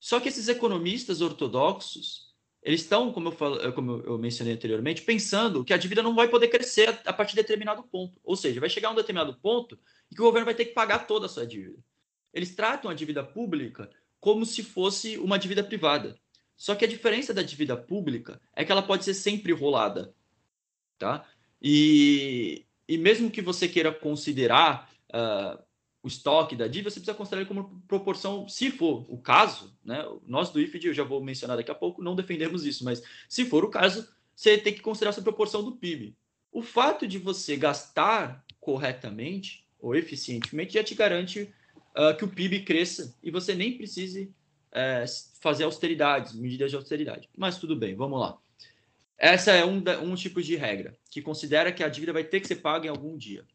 [0.00, 5.64] Só que esses economistas ortodoxos, eles estão, como eu, falo, como eu mencionei anteriormente, pensando
[5.64, 8.20] que a dívida não vai poder crescer a partir de determinado ponto.
[8.24, 9.78] Ou seja, vai chegar a um determinado ponto
[10.10, 11.78] e que o governo vai ter que pagar toda a sua dívida.
[12.34, 16.18] Eles tratam a dívida pública como se fosse uma dívida privada.
[16.56, 20.14] Só que a diferença da dívida pública é que ela pode ser sempre rolada.
[20.98, 21.28] Tá?
[21.62, 25.62] E, e mesmo que você queira considerar uh,
[26.02, 30.04] o estoque da dívida, você precisa considerar como proporção, se for o caso, né?
[30.26, 33.44] Nós do IFID, eu já vou mencionar daqui a pouco, não defendemos isso, mas se
[33.44, 36.16] for o caso, você tem que considerar essa proporção do PIB.
[36.50, 41.54] O fato de você gastar corretamente ou eficientemente já te garante
[41.96, 44.34] uh, que o PIB cresça e você nem precise
[44.72, 45.04] uh,
[45.40, 47.28] fazer austeridades, medidas de austeridade.
[47.36, 48.38] Mas tudo bem, vamos lá.
[49.22, 52.48] Essa é um, um tipo de regra que considera que a dívida vai ter que
[52.48, 53.46] ser paga em algum dia.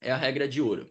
[0.00, 0.90] É a regra de ouro.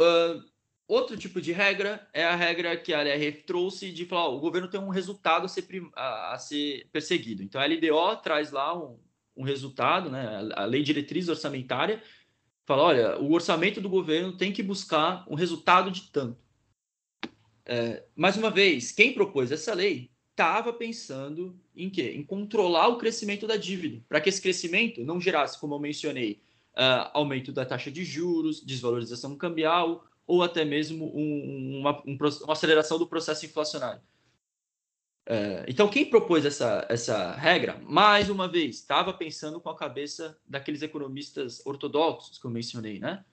[0.00, 0.40] Uh,
[0.86, 4.40] outro tipo de regra é a regra que a LRF trouxe de falar: ó, o
[4.40, 5.66] governo tem um resultado a ser,
[5.96, 7.42] a ser perseguido.
[7.42, 9.00] Então a LDO traz lá um,
[9.36, 12.00] um resultado, né, a lei diretriz orçamentária,
[12.64, 16.38] fala: olha, o orçamento do governo tem que buscar um resultado de tanto.
[17.64, 22.12] É, mais uma vez, quem propôs essa lei estava pensando em quê?
[22.14, 26.42] Em controlar o crescimento da dívida, para que esse crescimento não gerasse, como eu mencionei,
[26.74, 32.52] uh, aumento da taxa de juros, desvalorização cambial ou até mesmo um, uma, um, uma,
[32.52, 34.02] aceleração do processo inflacionário.
[35.26, 40.38] Uh, então, quem propôs essa, essa regra, mais uma vez, estava pensando com a cabeça
[40.46, 43.24] daqueles economistas ortodoxos que eu mencionei, né?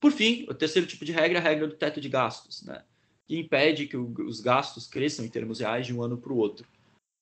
[0.00, 2.84] Por fim, o terceiro tipo de regra é a regra do teto de gastos, né?
[3.32, 6.36] Que impede que o, os gastos cresçam em termos reais de um ano para o
[6.36, 6.68] outro.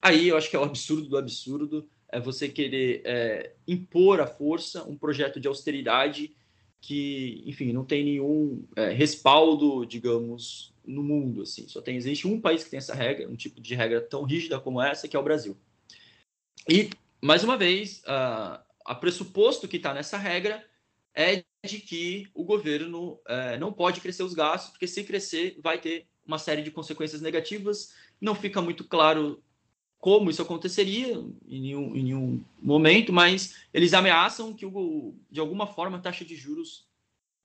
[0.02, 4.26] Aí eu acho que é o absurdo do absurdo é você querer é, impor à
[4.26, 6.34] força um projeto de austeridade
[6.80, 11.42] que, enfim, não tem nenhum é, respaldo, digamos, no mundo.
[11.42, 11.68] Assim.
[11.68, 14.58] Só tem existe um país que tem essa regra, um tipo de regra tão rígida
[14.58, 15.56] como essa, que é o Brasil.
[16.68, 16.90] E,
[17.22, 20.66] mais uma vez, a, a pressuposto que está nessa regra
[21.14, 25.78] é de que o governo é, não pode crescer os gastos, porque se crescer vai
[25.78, 27.92] ter uma série de consequências negativas.
[28.20, 29.42] Não fica muito claro
[29.98, 35.66] como isso aconteceria em nenhum, em nenhum momento, mas eles ameaçam que, o, de alguma
[35.66, 36.88] forma, a taxa de juros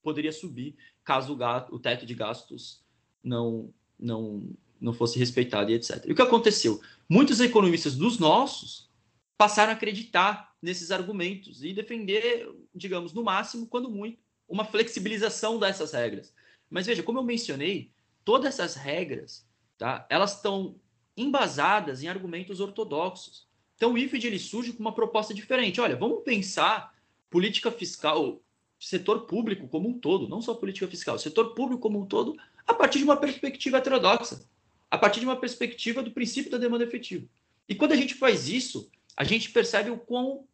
[0.02, 2.82] poderia subir caso o, gato, o teto de gastos
[3.22, 4.48] não, não,
[4.80, 6.06] não fosse respeitado e etc.
[6.06, 6.80] E o que aconteceu?
[7.10, 8.90] Muitos economistas dos nossos
[9.38, 15.94] passaram a acreditar nesses argumentos e defender, digamos, no máximo, quando muito, uma flexibilização dessas
[15.94, 16.34] regras.
[16.70, 17.92] Mas veja, como eu mencionei,
[18.24, 19.48] todas essas regras,
[19.78, 20.76] tá, elas estão
[21.16, 23.48] embasadas em argumentos ortodoxos.
[23.76, 25.80] Então o IFID ele surge com uma proposta diferente.
[25.80, 26.94] Olha, vamos pensar
[27.30, 28.42] política fiscal,
[28.80, 32.74] setor público como um todo, não só política fiscal, setor público como um todo, a
[32.74, 34.44] partir de uma perspectiva heterodoxa,
[34.90, 37.28] a partir de uma perspectiva do princípio da demanda efetiva.
[37.70, 40.48] E quando a gente faz isso, a gente percebe o quão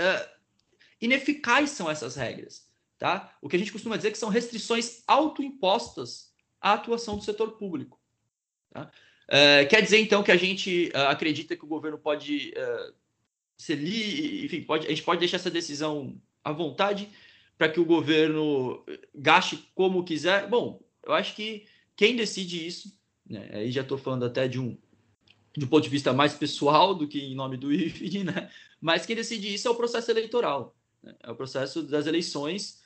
[0.00, 0.28] uh,
[1.00, 2.68] ineficazes são essas regras.
[2.98, 3.36] Tá?
[3.42, 8.00] O que a gente costuma dizer que são restrições autoimpostas à atuação do setor público.
[8.70, 8.90] Tá?
[9.28, 12.94] Uh, quer dizer, então, que a gente uh, acredita que o governo pode uh,
[13.56, 14.44] ser li...
[14.44, 17.10] enfim, pode, a gente pode deixar essa decisão à vontade
[17.56, 20.48] para que o governo gaste como quiser?
[20.48, 24.76] Bom, eu acho que quem decide isso, né, aí já estou falando até de um,
[25.56, 28.50] de um ponto de vista mais pessoal do que em nome do IFID, né?
[28.80, 30.74] Mas quem decide isso é o processo eleitoral.
[31.02, 31.14] Né?
[31.22, 32.82] É o processo das eleições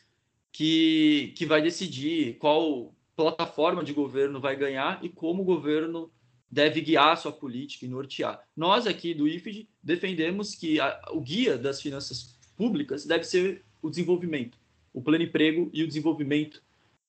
[0.53, 6.11] que, que vai decidir qual plataforma de governo vai ganhar e como o governo
[6.51, 8.43] deve guiar a sua política e nortear.
[8.57, 13.91] Nós aqui do IFID defendemos que a, o guia das finanças públicas deve ser o
[13.91, 14.59] desenvolvimento,
[14.93, 16.63] o pleno emprego e o desenvolvimento,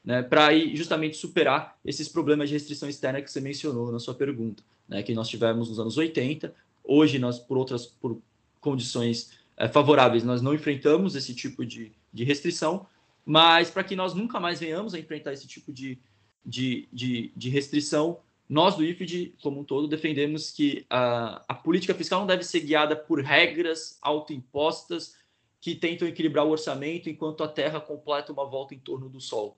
[0.04, 4.64] né, para justamente superar esses problemas de restrição externa que você mencionou na sua pergunta,
[4.88, 6.54] né, que nós tivemos nos anos 80.
[6.84, 8.22] Hoje, nós, por outras por
[8.60, 12.86] condições é, favoráveis, nós não enfrentamos esse tipo de, de restrição,
[13.26, 16.00] mas para que nós nunca mais venhamos a enfrentar esse tipo de,
[16.46, 21.94] de, de, de restrição, nós do IFID, como um todo, defendemos que a, a política
[21.94, 25.16] fiscal não deve ser guiada por regras autoimpostas
[25.62, 29.56] que tentam equilibrar o orçamento enquanto a Terra completa uma volta em torno do Sol.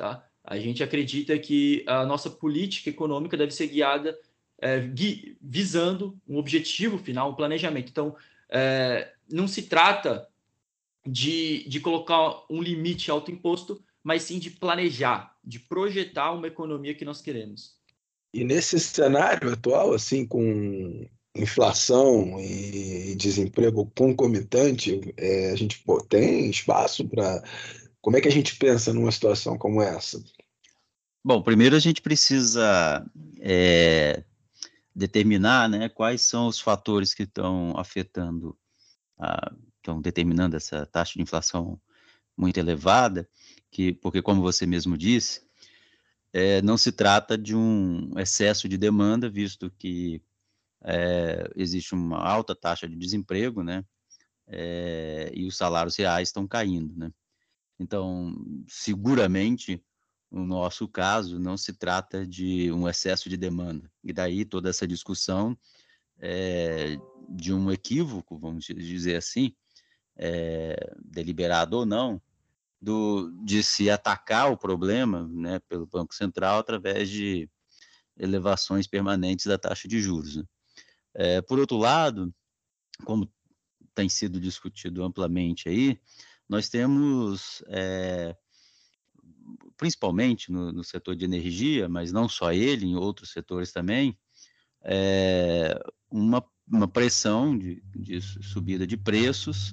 [0.00, 0.26] Tá?
[0.42, 4.18] A gente acredita que a nossa política econômica deve ser guiada
[4.58, 7.90] é, gui, visando um objetivo final, um planejamento.
[7.90, 8.16] Então,
[8.48, 10.26] é, não se trata
[11.06, 17.04] de, de colocar um limite autoimposto, mas sim de planejar, de projetar uma economia que
[17.04, 17.76] nós queremos.
[18.32, 26.48] E nesse cenário atual, assim, com inflação e desemprego concomitante, é, a gente pô, tem
[26.48, 27.44] espaço para.
[28.00, 30.22] Como é que a gente pensa numa situação como essa?
[31.22, 33.04] Bom, primeiro a gente precisa
[33.40, 34.24] é,
[34.94, 38.56] determinar né, quais são os fatores que estão afetando,
[39.76, 41.80] estão determinando essa taxa de inflação
[42.36, 43.28] muito elevada,
[43.70, 45.42] que, porque, como você mesmo disse,
[46.32, 50.22] é, não se trata de um excesso de demanda, visto que
[50.82, 53.84] é, existe uma alta taxa de desemprego, né?
[54.46, 57.12] É, e os salários reais estão caindo, né?
[57.80, 58.36] Então,
[58.68, 59.82] seguramente,
[60.30, 63.90] no nosso caso, não se trata de um excesso de demanda.
[64.04, 65.56] E daí toda essa discussão
[66.18, 66.98] é,
[67.30, 69.56] de um equívoco, vamos dizer assim,
[70.14, 72.20] é, deliberado ou não,
[72.78, 77.48] do, de se atacar o problema né, pelo Banco Central através de
[78.14, 80.36] elevações permanentes da taxa de juros.
[80.36, 80.44] Né?
[81.14, 82.32] É, por outro lado,
[83.06, 83.26] como
[83.94, 85.98] tem sido discutido amplamente aí,
[86.50, 88.36] nós temos, é,
[89.76, 94.18] principalmente no, no, setor de energia, mas não só ele, em outros setores também,
[94.82, 95.80] é,
[96.10, 99.72] uma, uma pressão de, de subida de preços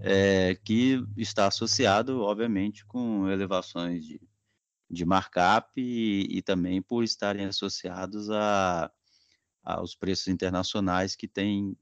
[0.00, 4.20] é, que está associado, obviamente, com elevações de,
[4.90, 8.90] de markup e, e também por estarem associados a,
[9.62, 11.76] aos preços internacionais que têm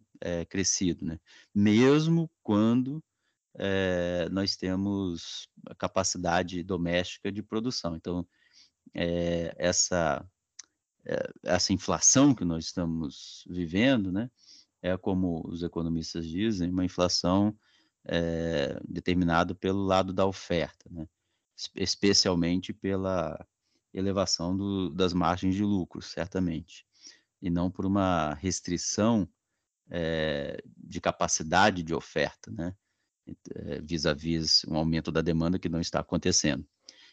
[0.48, 1.18] crescido, né?
[1.54, 3.02] mesmo quando
[3.56, 7.96] é, nós temos a capacidade doméstica de produção.
[7.96, 8.26] Então,
[8.92, 10.24] é, essa,
[11.42, 14.30] essa inflação que nós estamos vivendo, né,
[14.82, 17.56] é como os economistas dizem, uma inflação
[18.04, 21.08] é, determinado pelo lado da oferta, né?
[21.74, 23.46] especialmente pela
[23.92, 26.84] elevação do, das margens de lucro, certamente,
[27.40, 29.28] e não por uma restrição
[29.88, 32.74] é, de capacidade de oferta, né?
[33.82, 36.66] Vis-à-vis -vis um aumento da demanda que não está acontecendo.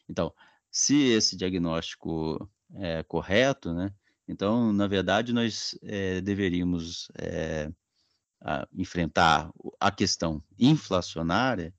[0.09, 0.33] Então,
[0.69, 3.93] se esse diagnóstico é correto, né?
[4.27, 7.69] Então, na verdade, nós é, deveríamos é,
[8.39, 11.73] a enfrentar a questão inflacionária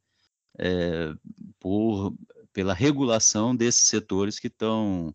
[0.58, 1.14] é,
[1.58, 2.14] por,
[2.52, 5.14] pela regulação desses setores que estão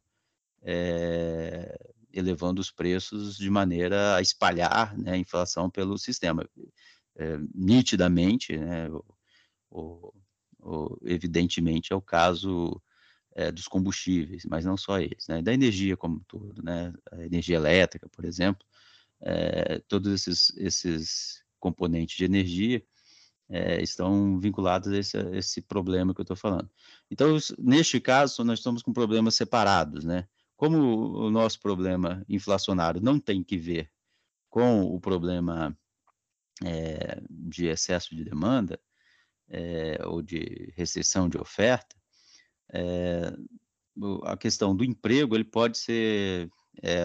[2.11, 6.45] elevando os preços de maneira a espalhar né, a inflação pelo sistema.
[7.17, 9.03] É, nitidamente, né, o,
[9.71, 10.13] o,
[10.61, 12.81] o, evidentemente, é o caso
[13.35, 17.57] é, dos combustíveis, mas não só eles, né, da energia como todo, né, a energia
[17.57, 18.65] elétrica, por exemplo,
[19.21, 22.83] é, todos esses, esses componentes de energia
[23.49, 26.69] é, estão vinculados a esse, a esse, problema que eu estou falando.
[27.09, 30.27] Então, neste caso, nós estamos com problemas separados, né?
[30.55, 30.77] Como
[31.25, 33.89] o nosso problema inflacionário não tem que ver
[34.49, 35.77] com o problema
[36.63, 38.79] é, de excesso de demanda
[39.49, 41.95] é, ou de restrição de oferta,
[42.73, 43.33] é,
[44.23, 46.51] a questão do emprego ele pode ser,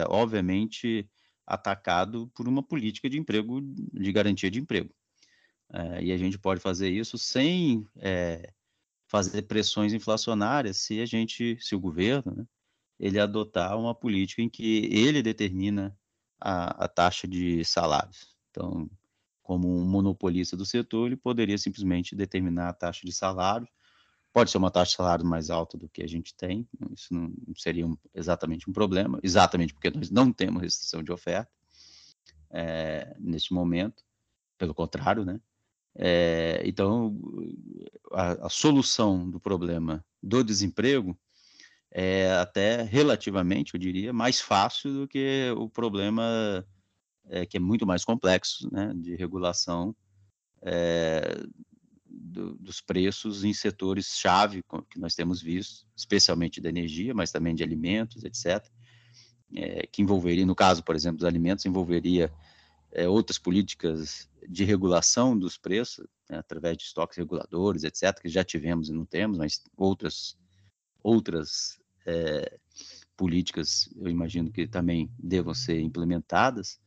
[0.09, 1.09] obviamente,
[1.43, 4.93] atacado por uma política de emprego, de garantia de emprego.
[5.99, 7.83] E a gente pode fazer isso sem
[9.07, 12.45] fazer pressões inflacionárias se a gente, se o governo, né,
[12.99, 15.97] ele adotar uma política em que ele determina
[16.39, 18.35] a, a taxa de salários.
[18.51, 18.89] Então,
[19.43, 23.67] como um monopolista do setor, ele poderia simplesmente determinar a taxa de salário
[24.33, 27.31] Pode ser uma taxa de salário mais alta do que a gente tem, isso não
[27.55, 31.51] seria um, exatamente um problema, exatamente porque nós não temos restrição de oferta
[32.49, 34.03] é, neste momento,
[34.57, 35.39] pelo contrário, né?
[35.95, 37.15] É, então,
[38.11, 41.15] a, a, solução do problema do desemprego
[41.91, 46.67] é até relativamente, eu diria, mais fácil do que o problema
[47.29, 49.95] é, que é muito mais complexo, né, de regulação
[50.61, 51.43] é,
[52.05, 57.63] do, dos preços em setores-chave que nós temos visto, especialmente da energia, mas também de
[57.63, 58.65] alimentos, etc.,
[59.55, 62.33] é, que envolveria, no caso, por exemplo, dos alimentos, envolveria
[62.91, 68.43] é, outras políticas de regulação dos preços, né, através de estoques reguladores, etc., que já
[68.43, 70.37] tivemos e não temos, mas outras,
[71.03, 72.57] outras é,
[73.15, 76.79] políticas, eu imagino que também devam ser implementadas,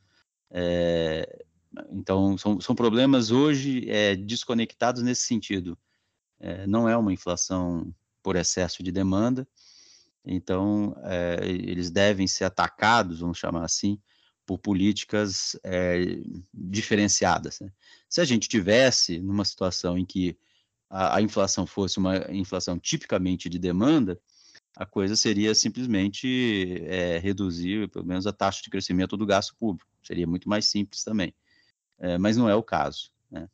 [0.51, 1.44] é,
[1.90, 5.78] então, são, são problemas hoje é, desconectados nesse sentido.
[6.38, 7.92] É, não é uma inflação
[8.22, 9.47] por excesso de demanda,
[10.24, 13.99] então é, eles devem ser atacados, vamos chamar assim,
[14.44, 15.57] por políticas
[16.55, 17.59] diferenciadas.
[17.61, 17.72] Né?
[18.09, 20.38] Se a gente tivesse numa situação em que
[20.88, 24.20] a, a inflação fosse uma inflação tipicamente de demanda,
[24.76, 29.95] a coisa seria simplesmente é, reduzir, pelo menos, a taxa de crescimento do gasto público
[30.07, 31.34] seria muito mais simples também.
[31.98, 33.11] É, mas não é o caso.
[33.30, 33.48] Né?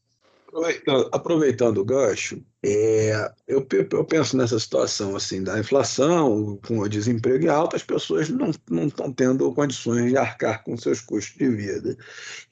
[1.12, 7.50] Aproveitando, o gancho, é, eu, eu, penso nessa situação assim da inflação, com o desemprego
[7.50, 11.96] alto, as pessoas não, não estão tendo condições de arcar com seus custos de vida.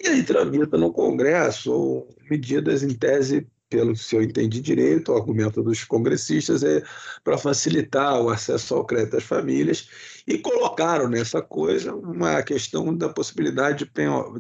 [0.03, 5.63] E aí tramita no Congresso medidas em tese pelo se eu entendi direito, o argumento
[5.63, 6.83] dos congressistas é
[7.23, 9.89] para facilitar o acesso ao crédito das famílias
[10.27, 13.89] e colocaram nessa coisa uma questão da possibilidade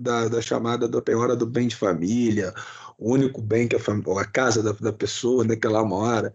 [0.01, 2.53] da, da, chamada da penhora do bem de família,
[2.99, 6.35] o único bem que a, a casa da, da pessoa né, que ela mora.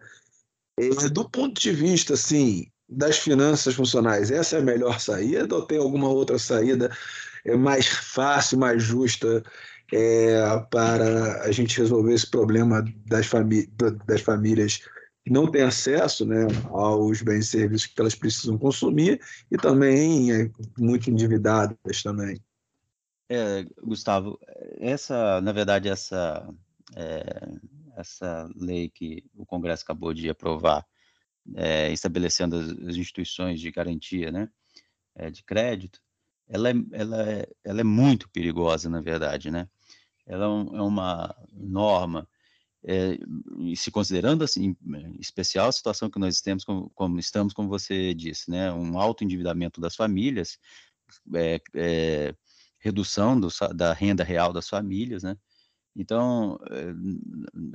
[0.80, 5.64] É, do ponto de vista assim das finanças funcionais, essa é a melhor saída ou
[5.64, 6.90] tem alguma outra saída
[7.46, 9.44] é mais fácil, mais justa
[9.94, 13.68] é, para a gente resolver esse problema das, famí
[14.06, 14.80] das famílias
[15.24, 19.20] que não têm acesso né, aos bens e serviços que elas precisam consumir
[19.52, 22.40] e também é, muito endividadas também.
[23.28, 24.40] É, Gustavo,
[24.78, 26.48] essa, na verdade, essa,
[26.96, 27.24] é,
[27.98, 30.86] essa lei que o Congresso acabou de aprovar,
[31.56, 34.48] é, estabelecendo as, as, instituições de garantia né,
[35.16, 36.00] é, de crédito,
[36.48, 39.68] ela é, ela, é, ela é muito perigosa, na verdade, né?
[40.26, 42.28] Ela é, é uma norma,
[42.88, 43.18] é,
[43.60, 47.68] e se considerando assim, em especial a situação que nós temos, como, como estamos, como
[47.68, 50.60] você disse, né, um alto endividamento das famílias,
[51.34, 52.36] é, é,
[52.80, 55.36] redução do, da renda real das famílias, né,
[55.96, 56.60] então,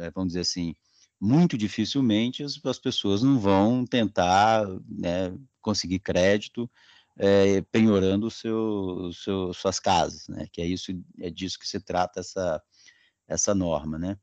[0.01, 0.75] é, vamos dizer assim,
[1.21, 6.71] muito dificilmente as, as pessoas não vão tentar né, conseguir crédito
[7.19, 10.47] é, penhorando seu, seu, suas casas, né?
[10.53, 12.63] Que é isso, é disso que se trata essa
[13.29, 14.19] essa norma, né?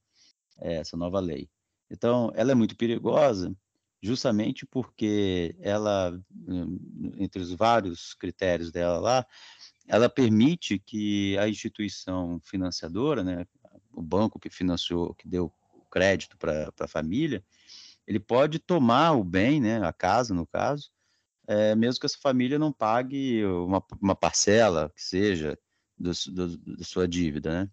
[0.60, 1.50] É, essa nova lei.
[1.90, 3.56] Então, ela é muito perigosa,
[4.02, 6.78] justamente porque ela, hum,
[7.18, 9.26] entre os vários critérios dela lá,
[9.88, 13.46] ela permite que a instituição financiadora, né,
[13.94, 15.52] o banco que financiou, que deu
[15.90, 17.44] crédito para a família,
[18.06, 20.92] ele pode tomar o bem, né, a casa no caso,
[21.48, 25.58] é, mesmo que essa família não pague uma, uma parcela, que seja,
[25.98, 27.70] do, do, da sua dívida, né?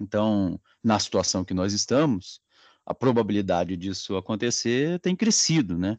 [0.00, 2.40] Então, na situação que nós estamos,
[2.86, 5.98] a probabilidade disso acontecer tem crescido, né?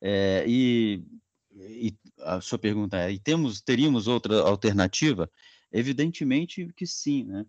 [0.00, 1.04] É, e,
[1.52, 5.30] e, a sua pergunta é: e temos, teríamos outra alternativa?
[5.72, 7.46] Evidentemente que sim, né?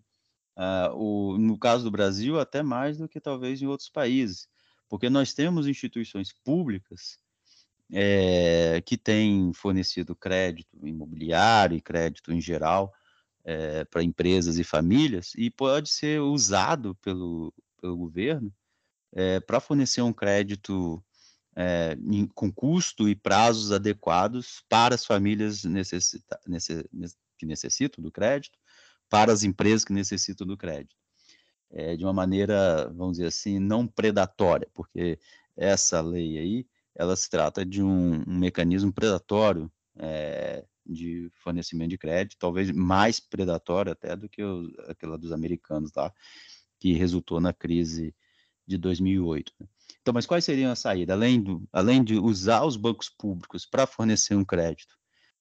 [0.56, 4.48] Ah, o, no caso do Brasil, até mais do que talvez em outros países,
[4.88, 7.18] porque nós temos instituições públicas
[7.92, 12.92] é, que tem fornecido crédito imobiliário e crédito em geral
[13.44, 18.52] é, para empresas e famílias e pode ser usado pelo, pelo governo
[19.12, 21.02] é, para fornecer um crédito
[22.10, 26.84] em, com custo e prazos adequados para as famílias necessita, necess,
[27.38, 28.58] que necessitam do crédito,
[29.08, 30.94] para as empresas que necessitam do crédito.
[31.96, 35.18] de uma maneira, vamos dizer assim, não predatória, porque
[35.56, 36.66] essa lei aí,
[36.96, 43.20] ela se trata de um, um mecanismo predatório é, de fornecimento de crédito, talvez mais
[43.20, 46.12] predatório até do que o, aquela dos americanos lá,
[46.80, 48.14] que resultou na crise
[48.66, 49.52] de 2008.
[49.60, 49.66] Né?
[50.00, 51.14] Então, mas quais seriam as saídas?
[51.14, 54.96] Além, do, além de usar os bancos públicos para fornecer um crédito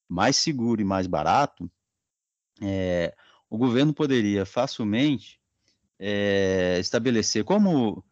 [0.07, 1.71] mais seguro e mais barato,
[2.61, 3.15] é,
[3.49, 5.39] o governo poderia facilmente
[5.99, 8.03] é, estabelecer como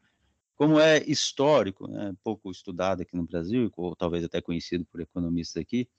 [0.64, 5.62] como é histórico, né, pouco estudado aqui no Brasil, ou talvez até conhecido por economistas
[5.62, 5.90] aqui,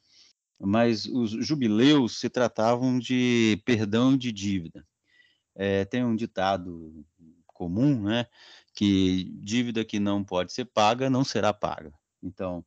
[0.59, 4.83] mas os jubileus se tratavam de perdão de dívida.
[5.55, 7.05] É, tem um ditado
[7.47, 8.27] comum, né,
[8.73, 11.93] que dívida que não pode ser paga não será paga.
[12.23, 12.65] Então,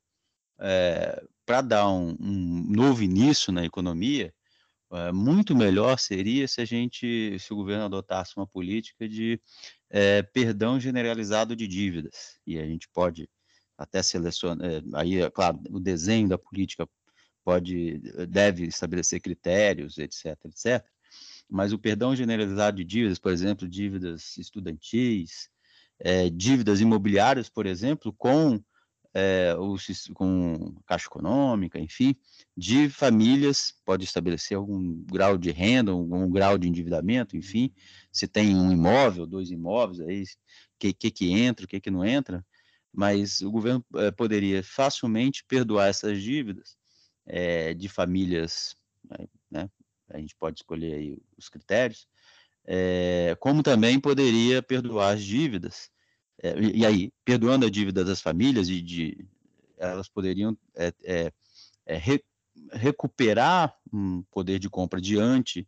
[0.59, 4.31] é, para dar um, um, novo início na economia,
[4.91, 9.41] é, muito melhor seria se a gente, se o governo adotasse uma política de
[9.89, 12.39] é, perdão generalizado de dívidas.
[12.45, 13.29] E a gente pode
[13.77, 16.87] até selecionar, é, aí, é claro, o desenho da política
[17.43, 20.85] pode, deve estabelecer critérios, etc, etc.
[21.49, 25.49] Mas o perdão generalizado de dívidas, por exemplo, dívidas estudantis,
[25.99, 28.61] é, dívidas imobiliárias, por exemplo, com
[29.19, 29.55] é,
[30.13, 32.15] com caixa econômica, enfim,
[32.55, 37.73] de famílias, pode estabelecer algum grau de renda, algum grau de endividamento, enfim,
[38.11, 40.27] se tem um imóvel, dois imóveis, aí, o
[40.77, 42.45] que, que, que entra, o que, que não entra,
[42.93, 46.77] mas o governo é, poderia facilmente perdoar essas dívidas
[47.25, 48.75] é, de famílias,
[49.49, 49.67] né,
[50.11, 52.07] a gente pode escolher aí os critérios,
[52.65, 55.89] é, como também poderia perdoar as dívidas
[56.41, 59.27] é, e aí, perdoando a dívida das famílias, e de,
[59.77, 61.31] elas poderiam é, é,
[61.85, 62.23] é, re,
[62.71, 65.67] recuperar um poder de compra diante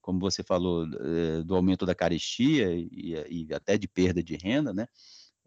[0.00, 4.72] como você falou, eh, do aumento da carestia e, e até de perda de renda,
[4.72, 4.86] né?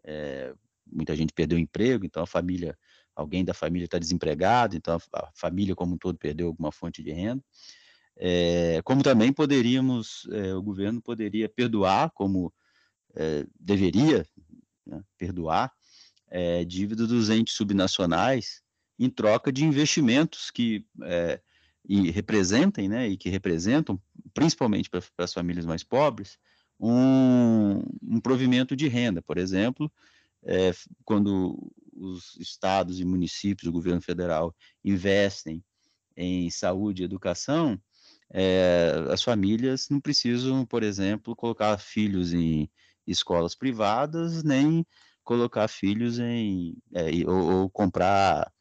[0.04, 0.54] É,
[0.86, 2.76] muita gente perdeu emprego, então a família,
[3.14, 7.10] alguém da família está desempregado, então a, família como um todo perdeu alguma fonte de
[7.10, 7.42] renda.
[8.16, 12.52] É, como também poderíamos, é, o governo poderia perdoar, como
[13.60, 14.26] deveria
[14.86, 15.72] né, perdoar,
[16.66, 18.60] dívida dos entes subnacionais
[18.98, 20.84] em troca de investimentos que
[21.86, 24.00] e representem, né, e que representam,
[24.32, 26.38] principalmente para as famílias mais pobres,
[26.80, 29.20] um, um provimento de renda.
[29.20, 29.92] Por exemplo,
[30.44, 30.72] é,
[31.04, 35.62] quando os estados e municípios, o governo federal, investem
[36.16, 37.80] em saúde e educação,
[38.30, 42.68] é, as famílias não precisam, por exemplo, colocar filhos em
[43.06, 44.86] escolas privadas, nem
[45.24, 48.52] colocar filhos em é, ou, ou, comprar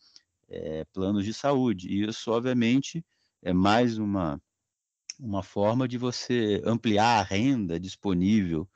[0.50, 1.88] é, planos de saúde.
[1.90, 3.06] E isso, obviamente,
[3.42, 4.42] é mais uma,
[5.20, 8.68] uma forma de você ampliar a renda disponível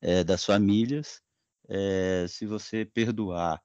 [0.00, 1.22] é, das famílias
[1.68, 3.62] é, se você perdoar,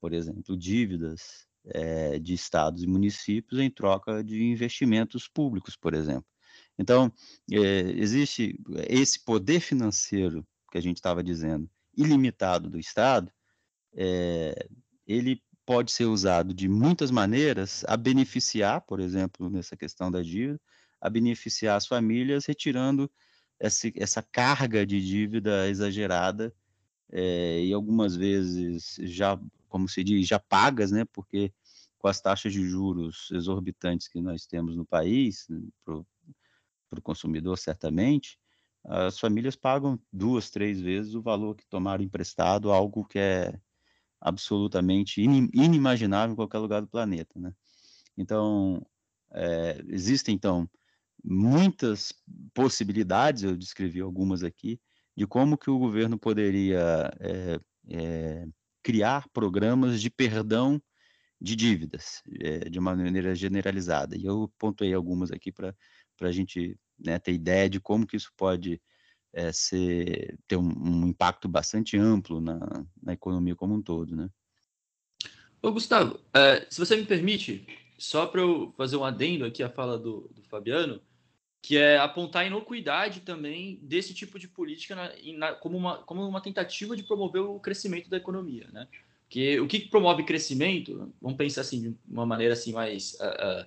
[0.00, 6.26] por exemplo, dívidas é, de estados e municípios em troca de investimentos públicos, por exemplo.
[6.78, 7.10] Então,
[7.48, 10.46] existe esse poder financeiro
[10.76, 13.32] que a gente estava dizendo, ilimitado do Estado,
[15.06, 20.60] ele pode ser usado de muitas maneiras a beneficiar, por exemplo, nessa questão da dívida,
[21.00, 23.10] a beneficiar as famílias, retirando
[23.58, 26.54] essa, essa carga de dívida exagerada
[27.10, 31.06] é, e algumas vezes já, como se diz, já pagas, né?
[31.06, 31.52] Porque
[31.96, 35.48] com as taxas de juros exorbitantes que nós temos no país,
[35.84, 38.38] para o consumidor, certamente,
[38.88, 43.58] as famílias pagam duas, três vezes o valor que tomaram emprestado, algo que é
[44.20, 47.52] absolutamente inimaginável em qualquer lugar do planeta, né?
[48.16, 48.84] Então,
[49.32, 50.68] é, existem, então,
[51.22, 52.12] muitas
[52.54, 54.80] possibilidades, eu descrevi algumas aqui,
[55.16, 57.60] de como que o governo poderia é,
[57.90, 58.46] é,
[58.82, 60.80] criar programas de perdão
[61.40, 62.22] de dívidas,
[62.70, 64.16] de uma maneira generalizada.
[64.16, 65.74] E eu pontuei algumas aqui para
[66.20, 68.80] a gente né, ter ideia de como que isso pode
[69.32, 72.58] é, ser, ter um, um, impacto bastante amplo na,
[73.02, 74.30] na economia como um todo, né?
[75.60, 77.66] Ô, Gustavo, é, se você me permite,
[77.98, 81.00] só para eu fazer um adendo aqui à fala do, do, Fabiano,
[81.60, 86.26] que é apontar a inocuidade também desse tipo de política na, na, como, uma, como
[86.26, 88.88] uma tentativa de promover o crescimento da economia, né?
[89.28, 91.12] Que o que promove crescimento?
[91.20, 93.66] Vamos pensar assim de uma maneira assim mais uh, uh,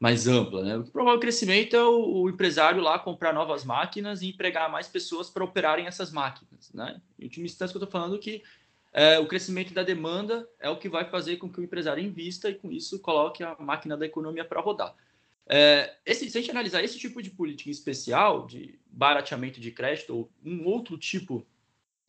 [0.00, 0.64] mais ampla.
[0.64, 0.76] Né?
[0.78, 4.70] O que promove o crescimento é o, o, empresário lá comprar novas máquinas e empregar
[4.72, 6.72] mais pessoas para operarem essas máquinas.
[6.72, 7.00] Né?
[7.18, 8.42] Em última instância, eu estou falando que
[8.92, 12.48] é, o crescimento da demanda é o que vai fazer com que o empresário invista
[12.48, 14.96] e, com isso, coloque a máquina da economia para rodar.
[15.46, 20.16] É, esse, se a gente analisar esse tipo de política especial, de barateamento de crédito,
[20.16, 21.46] ou um outro tipo,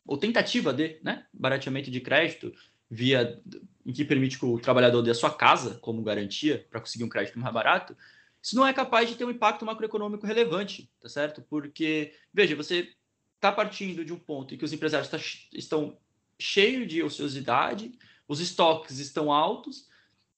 [0.06, 2.52] ou tentativa de né, barateamento de crédito,
[2.92, 3.40] via
[3.86, 7.08] em que permite que o trabalhador dê a sua casa como garantia para conseguir um
[7.08, 7.96] crédito mais barato,
[8.40, 11.40] isso não é capaz de ter um impacto macroeconômico relevante, tá certo?
[11.48, 12.92] Porque, veja, você
[13.36, 15.18] está partindo de um ponto em que os empresários tá,
[15.54, 15.96] estão
[16.38, 17.92] cheios de ociosidade,
[18.28, 19.88] os estoques estão altos,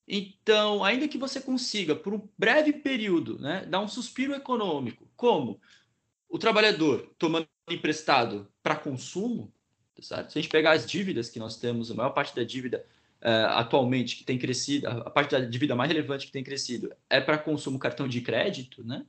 [0.07, 5.59] então, ainda que você consiga, por um breve período, né, dar um suspiro econômico, como
[6.29, 9.51] o trabalhador tomando emprestado para consumo,
[10.01, 10.31] Certo?
[10.31, 12.85] Se a gente pegar as dívidas que nós temos, a maior parte da dívida
[13.21, 17.21] uh, atualmente que tem crescido, a parte da dívida mais relevante que tem crescido é
[17.21, 19.05] para consumo cartão de crédito, né?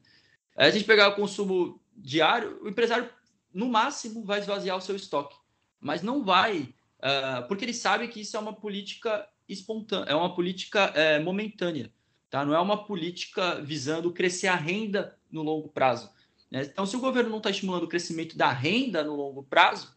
[0.54, 3.10] Se a gente pegar o consumo diário, o empresário,
[3.52, 5.36] no máximo, vai esvaziar o seu estoque,
[5.80, 10.34] mas não vai, uh, porque ele sabe que isso é uma política espontânea, é uma
[10.34, 11.92] política é, momentânea,
[12.30, 12.44] tá?
[12.44, 16.10] Não é uma política visando crescer a renda no longo prazo.
[16.50, 16.62] Né?
[16.62, 19.94] Então, se o governo não está estimulando o crescimento da renda no longo prazo,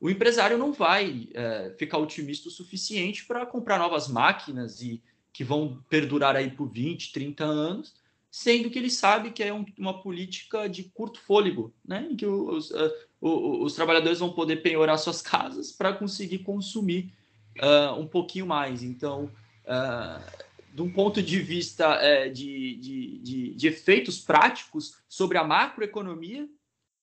[0.00, 5.44] o empresário não vai é, ficar otimista o suficiente para comprar novas máquinas e que
[5.44, 7.94] vão perdurar aí por 20, 30 anos,
[8.30, 12.08] sendo que ele sabe que é um, uma política de curto fôlego, né?
[12.10, 17.12] em que os, uh, os, os trabalhadores vão poder penhorar suas casas para conseguir consumir
[17.58, 18.82] uh, um pouquinho mais.
[18.82, 19.30] Então,
[19.66, 25.44] uh, de um ponto de vista uh, de, de, de, de, efeitos práticos sobre a
[25.44, 26.48] macroeconomia,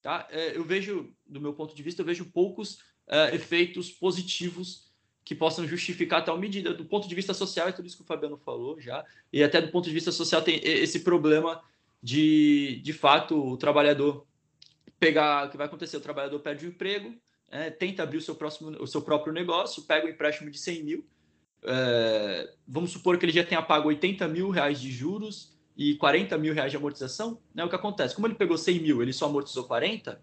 [0.07, 0.25] Tá?
[0.29, 4.87] É, eu vejo, do meu ponto de vista, eu vejo poucos uh, efeitos positivos
[5.23, 6.73] que possam justificar tal medida.
[6.73, 9.61] Do ponto de vista social, é tudo isso que o Fabiano falou já, e até
[9.61, 11.61] do ponto de vista social tem esse problema
[12.01, 14.25] de, de fato, o trabalhador
[14.99, 15.97] pegar, o que vai acontecer?
[15.97, 17.13] O trabalhador perde o emprego,
[17.49, 20.57] é, tenta abrir o seu, próximo, o seu próprio negócio, pega o um empréstimo de
[20.57, 21.05] 100 mil,
[21.63, 26.37] é, vamos supor que ele já tenha pago 80 mil reais de juros, e 40
[26.39, 28.15] mil reais de amortização, né, o que acontece?
[28.15, 30.19] Como ele pegou 100 mil, ele só amortizou 40,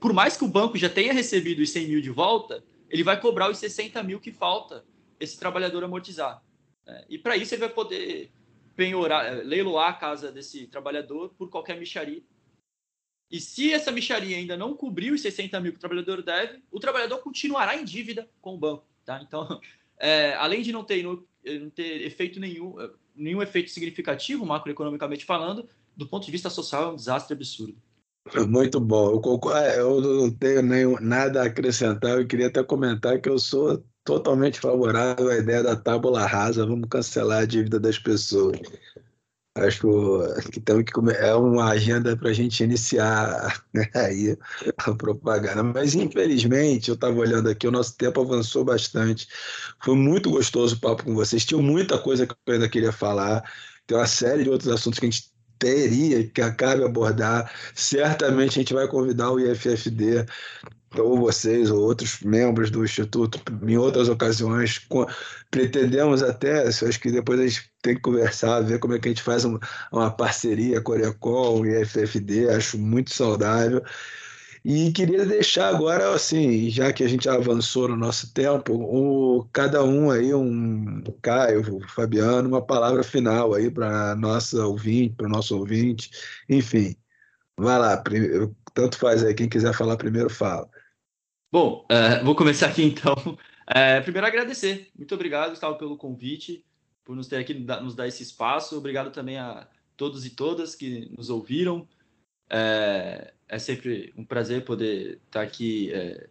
[0.00, 3.20] por mais que o banco já tenha recebido os 100 mil de volta, ele vai
[3.20, 4.84] cobrar os 60 mil que falta
[5.18, 6.42] esse trabalhador amortizar.
[6.86, 7.04] Né?
[7.08, 8.30] E para isso ele vai poder
[8.76, 12.22] penhorar, eh, leiloar a casa desse trabalhador por qualquer micharia.
[13.30, 16.78] E se essa micharia ainda não cobrir os 60 mil que o trabalhador deve, o
[16.78, 18.86] trabalhador continuará em dívida com o banco.
[19.04, 19.22] Tá?
[19.26, 19.60] Então,
[19.98, 21.24] é, além de não ter, não
[21.74, 26.92] ter efeito nenhum, eh, nenhum efeito significativo, macroeconomicamente falando, do ponto de vista social, é
[26.92, 27.80] um desastre absurdo.
[28.48, 29.20] Muito bom.
[29.24, 32.18] Eu, é, eu não tenho nem nada a acrescentar.
[32.18, 36.66] Eu queria até comentar que eu sou totalmente favorável à ideia da tábula rasa.
[36.66, 38.58] Vamos cancelar a dívida das pessoas.
[39.54, 44.36] Acho que temos que é uma agenda para a gente iniciar né, aí
[44.78, 45.62] a propaganda.
[45.62, 49.28] Mas infelizmente eu estava olhando aqui, o nosso tempo avançou bastante.
[49.82, 51.44] Foi muito gostoso o papo com vocês.
[51.44, 53.42] Tinha muita coisa que eu ainda queria falar.
[53.86, 55.31] Tem uma série de outros assuntos que a gente
[55.62, 57.50] teria que acabe abordar.
[57.72, 60.26] Certamente a gente vai convidar o IFFD
[60.98, 64.80] ou vocês ou outros membros do Instituto em outras ocasiões.
[65.50, 69.12] Pretendemos até, acho que depois a gente tem que conversar, ver como é que a
[69.12, 69.60] gente faz uma,
[69.92, 73.82] uma parceria Corecol e FFD, acho muito saudável.
[74.64, 79.82] E queria deixar agora, assim, já que a gente avançou no nosso tempo, o, cada
[79.82, 85.30] um aí, um Caio, o Fabiano, uma palavra final aí para nossa ouvinte, para o
[85.30, 86.10] nosso ouvinte,
[86.48, 86.94] enfim.
[87.56, 88.02] Vai lá,
[88.72, 90.68] tanto faz aí, quem quiser falar primeiro, fala.
[91.50, 93.14] Bom, uh, vou começar aqui então.
[93.14, 94.90] Uh, primeiro agradecer.
[94.96, 96.64] Muito obrigado, Gustavo, pelo convite,
[97.04, 98.78] por nos ter aqui, nos dar esse espaço.
[98.78, 101.86] Obrigado também a todos e todas que nos ouviram.
[102.54, 106.28] É, é sempre um prazer poder estar aqui é,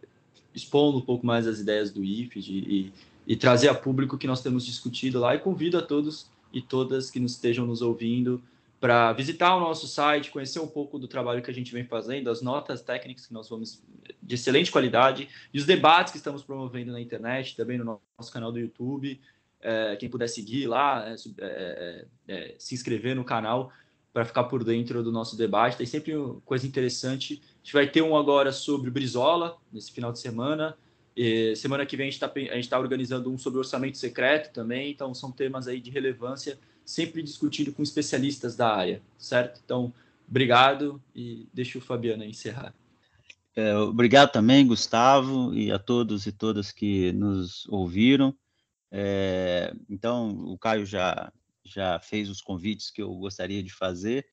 [0.54, 2.92] expondo um pouco mais as ideias do IFED e,
[3.26, 5.34] e, trazer a público o que nós temos discutido lá.
[5.34, 8.40] E convido a todos e todas que nos estejam nos ouvindo
[8.80, 12.30] para visitar o nosso site, conhecer um pouco do trabalho que a gente vem fazendo,
[12.30, 13.82] as notas técnicas que nós vamos
[14.20, 18.50] de excelente qualidade e os debates que estamos promovendo na internet, também no nosso canal
[18.50, 19.20] do YouTube.
[19.60, 23.72] É, quem puder seguir lá, é, é, é, se inscrever no canal
[24.12, 25.76] para ficar por dentro do nosso debate.
[25.76, 26.12] Tem sempre
[26.44, 27.40] coisa interessante.
[27.42, 30.76] A gente vai ter um agora sobre Brizola, nesse final de semana.
[31.16, 34.90] E semana que vem a gente está tá organizando um sobre orçamento secreto também.
[34.90, 39.60] Então, são temas aí de relevância sempre discutindo com especialistas da área, certo?
[39.64, 39.92] Então,
[40.28, 42.74] obrigado e deixo o Fabiano encerrar.
[43.54, 48.34] É, obrigado também, Gustavo, e a todos e todas que nos ouviram.
[48.90, 51.30] É, então, o Caio já,
[51.74, 54.26] já fez os convites que eu gostaria de fazer,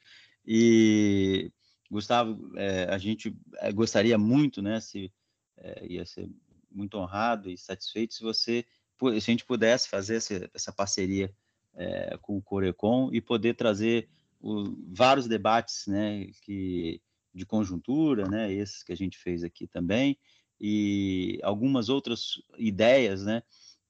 [0.45, 1.51] e,
[1.91, 5.11] Gustavo, é, a gente é, gostaria muito, né, se
[5.57, 6.29] é, ia ser
[6.71, 8.65] muito honrado e satisfeito se você,
[8.99, 11.33] se a gente pudesse fazer essa, essa parceria
[11.75, 14.09] é, com o Corecon e poder trazer
[14.39, 17.01] o, vários debates né, que,
[17.33, 20.17] de conjuntura, né, esses que a gente fez aqui também,
[20.59, 23.43] e algumas outras ideias né,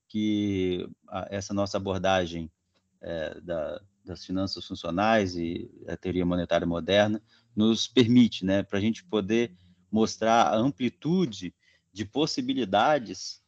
[0.08, 2.52] que a, essa nossa abordagem
[3.02, 7.22] é, da, das finanças funcionais e a teoria monetária moderna
[7.56, 9.56] nos permite, né, para a gente poder
[9.92, 11.54] mostrar a amplitude
[11.92, 13.42] de possibilidades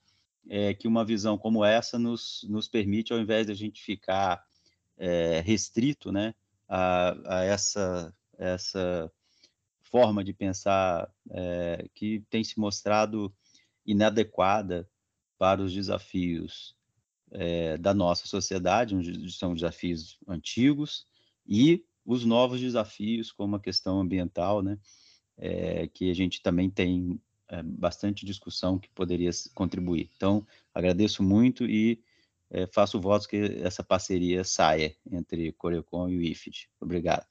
[0.49, 4.43] é, que uma visão como essa nos, nos permite, ao invés de a gente ficar
[4.97, 6.33] é, restrito né,
[6.67, 9.11] a, a, essa, essa
[9.83, 13.33] forma de pensar é, que tem se mostrado
[13.85, 14.89] inadequada
[15.37, 16.75] para os desafios
[17.31, 18.95] é, da nossa sociedade,
[19.31, 21.05] são desafios antigos,
[21.47, 24.77] e os novos desafios, como a questão ambiental, né,
[25.37, 30.09] é, que a gente também tem é, bastante discussão que poderia contribuir.
[30.15, 32.01] Então, agradeço muito e
[32.73, 36.67] faço votos que essa parceria saia entre Corecon e o IFID.
[36.81, 37.25] Obrigado.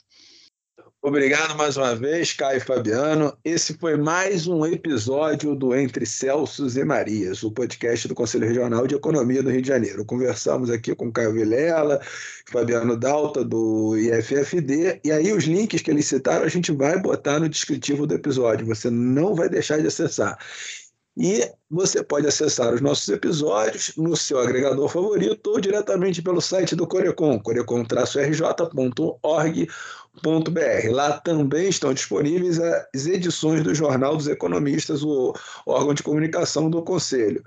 [1.02, 3.34] Obrigado mais uma vez, Caio Fabiano.
[3.42, 8.86] Esse foi mais um episódio do Entre Celsos e Marias, o podcast do Conselho Regional
[8.86, 10.04] de Economia do Rio de Janeiro.
[10.04, 12.02] Conversamos aqui com Caio Vilela,
[12.50, 17.40] Fabiano Dalta, do IFFD, e aí os links que eles citaram a gente vai botar
[17.40, 18.66] no descritivo do episódio.
[18.66, 20.36] Você não vai deixar de acessar.
[21.16, 26.76] E você pode acessar os nossos episódios no seu agregador favorito ou diretamente pelo site
[26.76, 29.68] do Corecon, corecon-rj.org
[30.22, 30.90] www.economia.br.
[30.90, 35.34] Lá também estão disponíveis as edições do Jornal dos Economistas, o
[35.66, 37.42] órgão de comunicação do Conselho.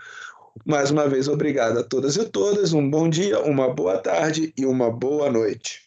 [0.65, 4.65] Mais uma vez, obrigado a todas e todas, um bom dia, uma boa tarde e
[4.65, 5.81] uma boa noite.